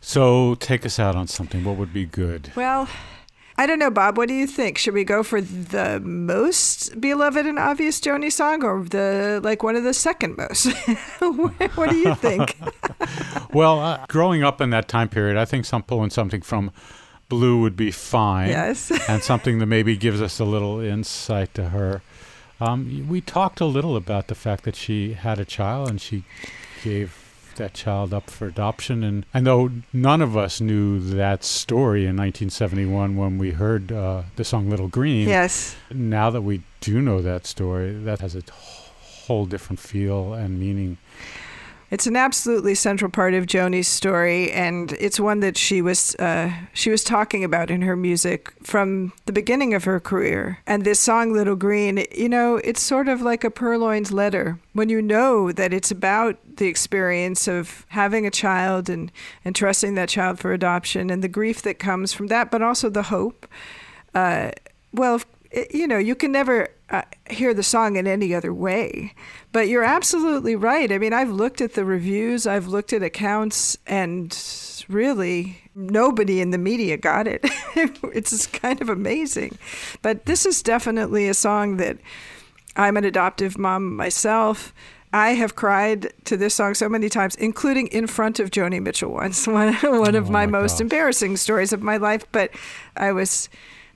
So 0.00 0.54
take 0.56 0.86
us 0.86 0.98
out 0.98 1.16
on 1.16 1.26
something. 1.26 1.64
What 1.64 1.76
would 1.76 1.92
be 1.92 2.04
good? 2.04 2.52
Well, 2.54 2.88
I 3.58 3.66
don't 3.66 3.80
know, 3.80 3.90
Bob. 3.90 4.16
What 4.16 4.28
do 4.28 4.34
you 4.34 4.46
think? 4.46 4.78
Should 4.78 4.94
we 4.94 5.02
go 5.02 5.24
for 5.24 5.40
the 5.40 5.98
most 5.98 7.00
beloved 7.00 7.44
and 7.44 7.58
obvious 7.58 8.00
Joni 8.00 8.30
song, 8.30 8.62
or 8.62 8.84
the 8.84 9.40
like 9.42 9.64
one 9.64 9.74
of 9.74 9.82
the 9.82 9.92
second 9.92 10.36
most? 10.36 10.66
what 11.74 11.90
do 11.90 11.96
you 11.96 12.14
think? 12.14 12.56
well, 13.52 13.80
uh, 13.80 14.06
growing 14.08 14.44
up 14.44 14.60
in 14.60 14.70
that 14.70 14.86
time 14.86 15.08
period, 15.08 15.36
I 15.36 15.44
think 15.44 15.64
some 15.64 15.82
pulling 15.82 16.10
something 16.10 16.40
from 16.40 16.70
Blue 17.28 17.60
would 17.60 17.74
be 17.76 17.90
fine. 17.90 18.50
Yes, 18.50 18.92
and 19.08 19.24
something 19.24 19.58
that 19.58 19.66
maybe 19.66 19.96
gives 19.96 20.22
us 20.22 20.38
a 20.38 20.44
little 20.44 20.78
insight 20.78 21.52
to 21.54 21.70
her. 21.70 22.00
Um, 22.60 23.08
we 23.08 23.20
talked 23.20 23.60
a 23.60 23.66
little 23.66 23.96
about 23.96 24.28
the 24.28 24.36
fact 24.36 24.62
that 24.64 24.76
she 24.76 25.14
had 25.14 25.40
a 25.40 25.44
child 25.44 25.90
and 25.90 26.00
she 26.00 26.22
gave 26.84 27.27
that 27.58 27.74
child 27.74 28.12
up 28.12 28.30
for 28.30 28.46
adoption. 28.46 29.04
And 29.04 29.24
I 29.32 29.40
know 29.40 29.70
none 29.92 30.22
of 30.22 30.36
us 30.36 30.60
knew 30.60 30.98
that 30.98 31.44
story 31.44 32.00
in 32.00 32.16
1971 32.16 33.16
when 33.16 33.38
we 33.38 33.52
heard 33.52 33.92
uh, 33.92 34.22
the 34.36 34.44
song 34.44 34.68
Little 34.68 34.88
Green. 34.88 35.28
Yes. 35.28 35.76
Now 35.92 36.30
that 36.30 36.42
we 36.42 36.62
do 36.80 37.00
know 37.00 37.20
that 37.22 37.46
story, 37.46 37.92
that 37.92 38.20
has 38.20 38.34
a 38.34 38.42
whole 39.26 39.46
different 39.46 39.78
feel 39.78 40.32
and 40.32 40.58
meaning. 40.58 40.96
It's 41.90 42.06
an 42.06 42.16
absolutely 42.16 42.74
central 42.74 43.10
part 43.10 43.32
of 43.32 43.46
Joni's 43.46 43.88
story, 43.88 44.52
and 44.52 44.92
it's 45.00 45.18
one 45.18 45.40
that 45.40 45.56
she 45.56 45.80
was 45.80 46.14
uh, 46.16 46.52
she 46.74 46.90
was 46.90 47.02
talking 47.02 47.44
about 47.44 47.70
in 47.70 47.80
her 47.80 47.96
music 47.96 48.52
from 48.62 49.14
the 49.24 49.32
beginning 49.32 49.72
of 49.72 49.84
her 49.84 49.98
career. 49.98 50.58
And 50.66 50.84
this 50.84 51.00
song, 51.00 51.32
"Little 51.32 51.56
Green," 51.56 52.04
you 52.14 52.28
know, 52.28 52.56
it's 52.56 52.82
sort 52.82 53.08
of 53.08 53.22
like 53.22 53.42
a 53.42 53.50
purloined 53.50 54.10
letter 54.10 54.58
when 54.74 54.90
you 54.90 55.00
know 55.00 55.50
that 55.50 55.72
it's 55.72 55.90
about 55.90 56.36
the 56.56 56.66
experience 56.66 57.48
of 57.48 57.86
having 57.88 58.26
a 58.26 58.30
child 58.30 58.90
and 58.90 59.10
and 59.42 59.56
trusting 59.56 59.94
that 59.94 60.10
child 60.10 60.38
for 60.38 60.52
adoption, 60.52 61.08
and 61.08 61.24
the 61.24 61.28
grief 61.28 61.62
that 61.62 61.78
comes 61.78 62.12
from 62.12 62.26
that, 62.26 62.50
but 62.50 62.60
also 62.60 62.90
the 62.90 63.04
hope. 63.04 63.46
Uh, 64.14 64.50
well, 64.92 65.22
you 65.70 65.86
know, 65.86 65.98
you 65.98 66.14
can 66.14 66.32
never 66.32 66.68
uh, 66.90 67.02
hear 67.28 67.52
the 67.52 67.62
song 67.62 67.96
in 67.96 68.06
any 68.06 68.34
other 68.34 68.52
way. 68.52 69.14
But 69.52 69.68
you're 69.68 69.84
absolutely 69.84 70.56
right. 70.56 70.90
I 70.90 70.98
mean, 70.98 71.12
I've 71.12 71.30
looked 71.30 71.60
at 71.60 71.74
the 71.74 71.84
reviews, 71.84 72.46
I've 72.46 72.66
looked 72.66 72.92
at 72.92 73.02
accounts, 73.02 73.76
and 73.86 74.36
really 74.88 75.58
nobody 75.74 76.40
in 76.40 76.50
the 76.50 76.58
media 76.58 76.96
got 76.96 77.26
it. 77.26 77.40
it's 77.76 78.46
kind 78.46 78.80
of 78.80 78.88
amazing. 78.88 79.58
But 80.02 80.26
this 80.26 80.46
is 80.46 80.62
definitely 80.62 81.28
a 81.28 81.34
song 81.34 81.76
that 81.76 81.98
I'm 82.76 82.96
an 82.96 83.04
adoptive 83.04 83.58
mom 83.58 83.94
myself. 83.94 84.72
I 85.12 85.30
have 85.30 85.54
cried 85.54 86.12
to 86.24 86.36
this 86.36 86.54
song 86.54 86.74
so 86.74 86.88
many 86.88 87.08
times, 87.08 87.34
including 87.36 87.86
in 87.88 88.06
front 88.06 88.40
of 88.40 88.50
Joni 88.50 88.80
Mitchell 88.82 89.10
once, 89.10 89.46
one, 89.46 89.74
one 89.74 90.14
of 90.14 90.28
oh 90.28 90.32
my, 90.32 90.46
my 90.46 90.60
most 90.60 90.80
embarrassing 90.80 91.36
stories 91.36 91.72
of 91.72 91.82
my 91.82 91.96
life. 91.96 92.26
But 92.32 92.50
I 92.96 93.12
was 93.12 93.48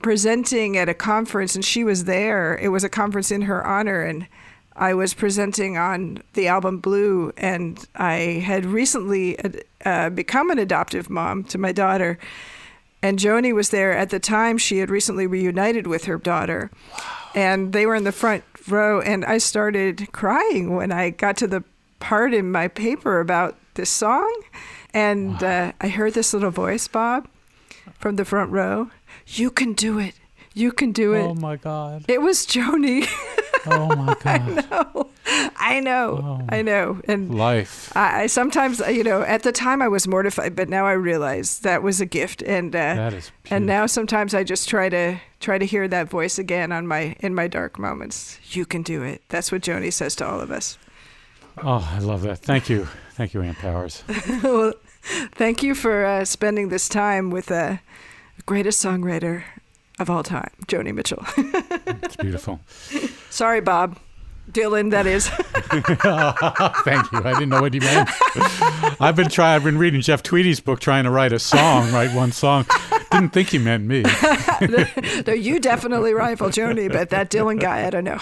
presenting 0.03 0.77
at 0.77 0.89
a 0.89 0.93
conference 0.93 1.55
and 1.55 1.65
she 1.65 1.83
was 1.83 2.03
there. 2.03 2.55
It 2.59 2.67
was 2.67 2.83
a 2.83 2.89
conference 2.89 3.31
in 3.31 3.43
her 3.43 3.65
honor 3.65 4.03
and 4.03 4.27
I 4.75 4.93
was 4.93 5.13
presenting 5.13 5.77
on 5.77 6.21
the 6.33 6.47
album 6.47 6.79
Blue 6.79 7.31
and 7.37 7.83
I 7.95 8.43
had 8.45 8.65
recently 8.65 9.37
uh, 9.85 10.09
become 10.09 10.49
an 10.51 10.59
adoptive 10.59 11.09
mom 11.09 11.43
to 11.45 11.57
my 11.57 11.71
daughter. 11.71 12.19
And 13.01 13.19
Joni 13.19 13.53
was 13.53 13.69
there 13.69 13.93
at 13.93 14.09
the 14.09 14.19
time 14.19 14.57
she 14.57 14.79
had 14.79 14.89
recently 14.89 15.27
reunited 15.27 15.87
with 15.87 16.05
her 16.05 16.17
daughter. 16.17 16.69
Wow. 16.91 17.29
And 17.35 17.73
they 17.73 17.85
were 17.85 17.95
in 17.95 18.03
the 18.03 18.11
front 18.11 18.43
row 18.67 19.01
and 19.01 19.25
I 19.25 19.37
started 19.37 20.11
crying 20.11 20.75
when 20.75 20.91
I 20.91 21.11
got 21.11 21.37
to 21.37 21.47
the 21.47 21.63
part 21.99 22.33
in 22.33 22.51
my 22.51 22.67
paper 22.67 23.19
about 23.19 23.57
this 23.75 23.89
song. 23.89 24.31
And 24.93 25.41
wow. 25.41 25.67
uh, 25.67 25.71
I 25.81 25.87
heard 25.87 26.13
this 26.13 26.33
little 26.33 26.51
voice, 26.51 26.87
Bob, 26.87 27.27
from 27.99 28.17
the 28.17 28.25
front 28.25 28.51
row. 28.51 28.89
You 29.27 29.51
can 29.51 29.73
do 29.73 29.99
it. 29.99 30.15
You 30.53 30.71
can 30.71 30.91
do 30.91 31.13
it. 31.13 31.23
Oh 31.23 31.33
my 31.33 31.55
God. 31.55 32.05
It 32.07 32.21
was 32.21 32.45
Joni. 32.45 33.07
oh 33.65 33.95
my 33.95 34.15
God. 34.21 34.65
I 34.69 34.79
know. 34.83 35.09
I 35.55 35.79
know. 35.79 36.19
Oh, 36.23 36.45
I 36.49 36.61
know. 36.61 37.01
And 37.05 37.33
life. 37.33 37.91
I, 37.95 38.23
I, 38.23 38.27
sometimes, 38.27 38.79
you 38.79 39.03
know, 39.03 39.23
at 39.23 39.43
the 39.43 39.51
time 39.51 39.81
I 39.81 39.87
was 39.87 40.07
mortified, 40.07 40.55
but 40.55 40.69
now 40.69 40.85
I 40.85 40.91
realize 40.91 41.59
that 41.59 41.81
was 41.81 41.99
a 41.99 42.05
gift. 42.05 42.43
And 42.43 42.75
uh, 42.75 42.79
that 42.95 43.13
is 43.13 43.31
beautiful. 43.31 43.57
and 43.57 43.65
now 43.65 43.85
sometimes 43.87 44.35
I 44.35 44.43
just 44.43 44.69
try 44.69 44.89
to 44.89 45.17
try 45.39 45.57
to 45.57 45.65
hear 45.65 45.87
that 45.87 46.09
voice 46.09 46.37
again 46.37 46.71
on 46.71 46.85
my 46.85 47.15
in 47.19 47.33
my 47.33 47.47
dark 47.47 47.79
moments. 47.79 48.37
You 48.51 48.65
can 48.65 48.83
do 48.83 49.01
it. 49.01 49.23
That's 49.29 49.51
what 49.51 49.61
Joni 49.61 49.91
says 49.91 50.15
to 50.17 50.27
all 50.27 50.39
of 50.39 50.51
us. 50.51 50.77
Oh, 51.63 51.87
I 51.91 51.99
love 51.99 52.21
that. 52.23 52.39
Thank 52.39 52.69
you. 52.69 52.87
Thank 53.11 53.33
you, 53.33 53.41
Ann 53.41 53.55
Powers. 53.55 54.03
well, 54.43 54.73
thank 55.33 55.61
you 55.63 55.75
for 55.75 56.05
uh, 56.05 56.25
spending 56.25 56.69
this 56.69 56.89
time 56.89 57.29
with 57.29 57.51
uh, 57.51 57.77
greatest 58.45 58.83
songwriter 58.83 59.43
of 59.99 60.09
all 60.09 60.23
time, 60.23 60.49
Joni 60.67 60.93
Mitchell. 60.93 61.23
it's 62.03 62.15
beautiful. 62.15 62.59
Sorry, 63.29 63.61
Bob. 63.61 63.97
Dylan, 64.51 64.91
that 64.91 65.05
is. 65.05 65.27
Thank 66.83 67.11
you. 67.11 67.19
I 67.19 67.33
didn't 67.33 67.49
know 67.49 67.61
what 67.61 67.73
he 67.73 67.79
meant. 67.79 68.09
I've 69.01 69.15
been 69.15 69.29
trying. 69.29 69.55
I've 69.55 69.63
been 69.63 69.77
reading 69.77 70.01
Jeff 70.01 70.21
Tweedy's 70.21 70.59
book, 70.59 70.81
trying 70.81 71.05
to 71.05 71.11
write 71.11 71.31
a 71.31 71.39
song, 71.39 71.91
write 71.93 72.13
one 72.13 72.33
song. 72.33 72.65
Didn't 73.11 73.31
think 73.31 73.49
he 73.49 73.57
meant 73.57 73.85
me. 73.85 74.03
no, 75.25 75.33
you 75.33 75.59
definitely 75.59 76.13
rival 76.13 76.49
Joni, 76.49 76.91
but 76.91 77.09
that 77.11 77.29
Dylan 77.29 77.59
guy, 77.59 77.87
I 77.87 77.89
don't 77.89 78.03
know. 78.03 78.19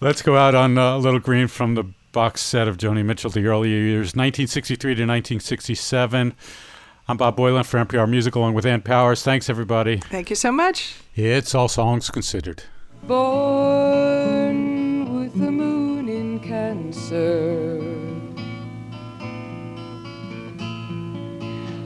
Let's 0.00 0.22
go 0.22 0.36
out 0.36 0.54
on 0.54 0.76
uh, 0.76 0.96
a 0.96 0.98
little 0.98 1.20
green 1.20 1.46
from 1.46 1.74
the 1.74 1.84
box 2.12 2.40
set 2.40 2.66
of 2.66 2.78
Joni 2.78 3.04
Mitchell, 3.04 3.30
the 3.30 3.46
earlier 3.46 3.78
years, 3.78 4.16
1963 4.16 4.94
to 4.94 5.02
1967. 5.02 6.34
I'm 7.08 7.16
Bob 7.16 7.36
Boilen 7.36 7.64
for 7.64 7.78
NPR 7.78 8.10
Music, 8.10 8.34
along 8.34 8.54
with 8.54 8.66
Ann 8.66 8.82
Powers. 8.82 9.22
Thanks, 9.22 9.48
everybody. 9.48 9.98
Thank 9.98 10.28
you 10.28 10.34
so 10.34 10.50
much. 10.50 10.96
It's 11.14 11.54
All 11.54 11.68
Songs 11.68 12.10
Considered. 12.10 12.64
Born 13.04 14.34
with 15.14 15.38
the 15.38 15.52
moon 15.52 16.08
in 16.08 16.40
Cancer. 16.40 17.80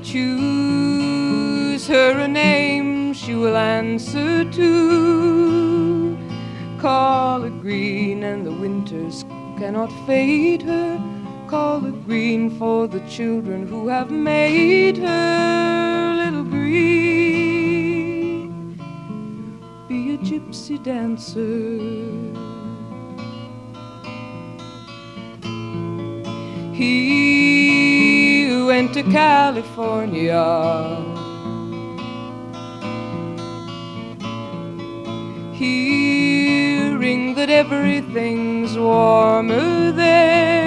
Choose 0.02 1.86
her 1.86 2.18
a 2.18 2.26
name 2.26 3.12
she 3.12 3.34
will 3.34 3.58
answer 3.58 4.50
to. 4.50 6.18
Call 6.80 7.44
it 7.44 7.60
green, 7.60 8.22
and 8.24 8.46
the 8.46 8.52
winters 8.52 9.26
cannot 9.58 9.92
fade 10.06 10.62
her. 10.62 11.19
Call 11.51 11.84
it 11.84 12.07
green 12.07 12.57
for 12.61 12.86
the 12.86 13.01
children 13.09 13.66
who 13.66 13.88
have 13.88 14.09
made 14.12 14.96
her 14.98 16.14
little 16.14 16.44
green. 16.44 16.78
Be 19.88 20.14
a 20.14 20.18
gypsy 20.18 20.80
dancer. 20.80 21.80
He 26.72 28.62
went 28.64 28.94
to 28.94 29.03
California. 29.03 30.46
Hearing 35.53 37.34
that 37.34 37.51
everything's 37.51 38.78
warmer 38.78 39.90
there. 39.90 40.59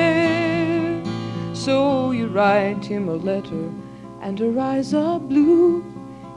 So 1.64 2.12
you 2.12 2.28
write 2.28 2.84
him 2.84 3.08
a 3.08 3.16
letter, 3.16 3.72
and 4.22 4.38
her 4.38 4.60
eyes 4.60 4.94
are 4.94 5.18
blue. 5.18 5.82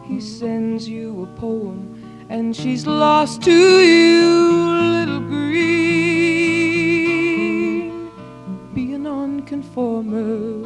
He 0.05 0.21
sends 0.21 0.89
you 0.89 1.25
a 1.25 1.27
poem, 1.41 2.01
and 2.29 2.55
she's 2.55 2.87
lost 2.87 3.43
to 3.43 3.51
you, 3.51 4.71
little 4.71 5.19
green. 5.19 5.59
Be 8.73 8.93
a 8.93 8.99
nonconformer, 8.99 10.63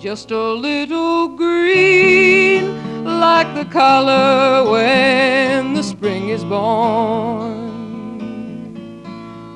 just 0.00 0.32
a 0.32 0.52
little 0.54 1.28
green, 1.28 3.04
like 3.04 3.54
the 3.54 3.66
color 3.66 4.68
when 4.68 5.74
the 5.74 5.84
spring 5.84 6.30
is 6.30 6.42
born. 6.42 7.70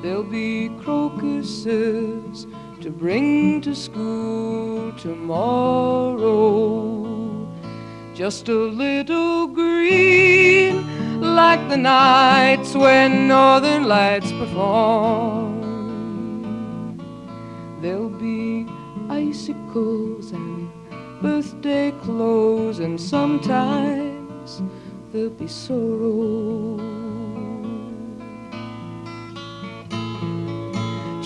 There'll 0.01 0.23
be 0.23 0.69
crocuses 0.85 2.47
to 2.87 2.93
bring 2.93 3.59
to 3.59 3.75
school 3.75 4.93
tomorrow. 4.93 6.25
Just 8.15 8.47
a 8.47 8.53
little 8.53 9.47
green, 9.47 11.19
like 11.19 11.67
the 11.67 11.75
nights 11.75 12.73
when 12.75 13.27
northern 13.27 13.83
lights 13.89 14.31
perform. 14.31 15.57
There'll 17.81 18.07
be 18.09 18.65
icicles 19.09 20.31
and 20.31 20.71
birthday 21.21 21.91
clothes, 22.03 22.79
and 22.79 22.97
sometimes 23.01 24.61
there'll 25.11 25.29
be 25.31 25.49
sorrow. 25.49 26.77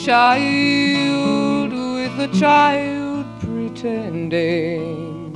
child 0.04 1.51
a 2.22 2.28
child 2.28 3.26
pretending. 3.40 5.34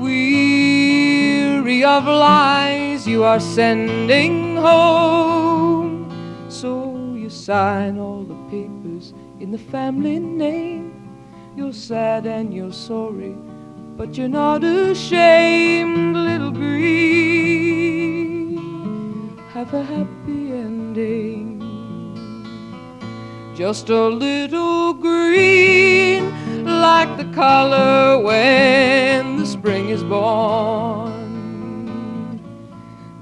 Weary 0.00 1.84
of 1.84 2.04
lies 2.06 3.06
you 3.06 3.22
are 3.24 3.40
sending 3.40 4.56
home, 4.56 6.08
so 6.48 6.94
you 7.14 7.28
sign 7.28 7.98
all 7.98 8.22
the 8.22 8.38
papers 8.48 9.12
in 9.40 9.50
the 9.50 9.58
family 9.58 10.18
name. 10.18 10.94
You're 11.54 11.74
sad 11.74 12.24
and 12.26 12.54
you're 12.54 12.72
sorry, 12.72 13.36
but 13.98 14.16
you're 14.16 14.28
not 14.28 14.64
ashamed, 14.64 16.16
little 16.16 16.50
green. 16.50 17.68
Have 19.52 19.74
a 19.74 19.84
happy 19.84 20.52
ending. 20.64 21.37
Just 23.58 23.90
a 23.90 24.06
little 24.06 24.94
green, 24.94 26.64
like 26.64 27.16
the 27.16 27.24
color 27.34 28.22
when 28.22 29.36
the 29.36 29.44
spring 29.46 29.88
is 29.88 30.04
born. 30.04 31.10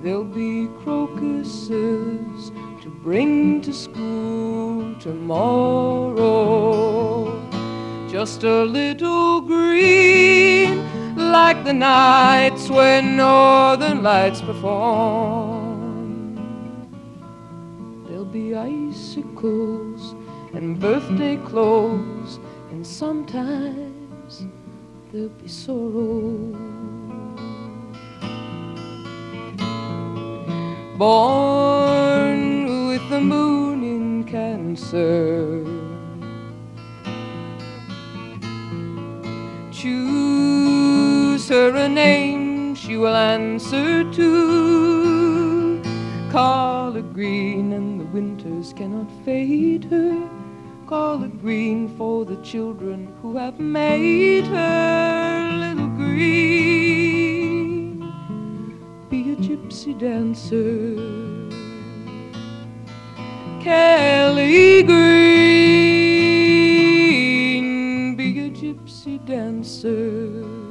There'll 0.03 0.24
be 0.24 0.68
crocuses 0.84 2.51
to 2.82 2.91
bring 3.03 3.62
to 3.62 3.72
school 3.72 4.95
tomorrow. 5.01 5.32
Just 8.07 8.45
a 8.45 8.62
little 8.64 9.41
green, 9.41 10.84
like 11.16 11.64
the 11.64 11.72
nights 11.72 12.68
when 12.68 13.16
northern 13.16 14.03
lights 14.03 14.43
perform. 14.43 15.64
There'll 18.07 18.26
be 18.26 18.55
icicles 18.55 20.14
and 20.57 20.80
birthday 20.80 21.36
clothes, 21.36 22.40
and 22.70 22.86
sometimes 22.86 24.46
there'll 25.12 25.28
be 25.28 25.48
sorrow. 25.48 26.32
Born 30.96 32.88
with 32.88 33.07
the 33.11 33.20
moon 33.20 33.84
in 33.84 34.24
Cancer. 34.24 35.62
Choose 39.70 41.48
her 41.50 41.76
a 41.76 41.86
name 41.86 42.74
she 42.74 42.96
will 42.96 43.14
answer 43.14 44.11
to. 44.11 45.82
Call 46.32 46.96
it 46.96 47.12
green, 47.12 47.74
and 47.74 48.00
the 48.00 48.07
winters 48.07 48.72
cannot 48.72 49.11
fade 49.22 49.84
her. 49.84 50.36
Call 50.87 51.24
it 51.24 51.41
green 51.41 51.89
for 51.99 52.24
the 52.24 52.37
children 52.43 53.12
who 53.20 53.37
have 53.37 53.59
made 53.59 54.45
her 54.45 55.51
little 55.59 55.89
green. 55.89 57.99
Be 59.11 59.32
a 59.32 59.37
gypsy 59.37 59.99
dancer. 59.99 60.95
Kelly 63.61 64.84
Green, 64.84 64.95
be 68.14 68.47
a 68.47 68.51
gypsy 68.51 69.18
dancer. 69.26 70.65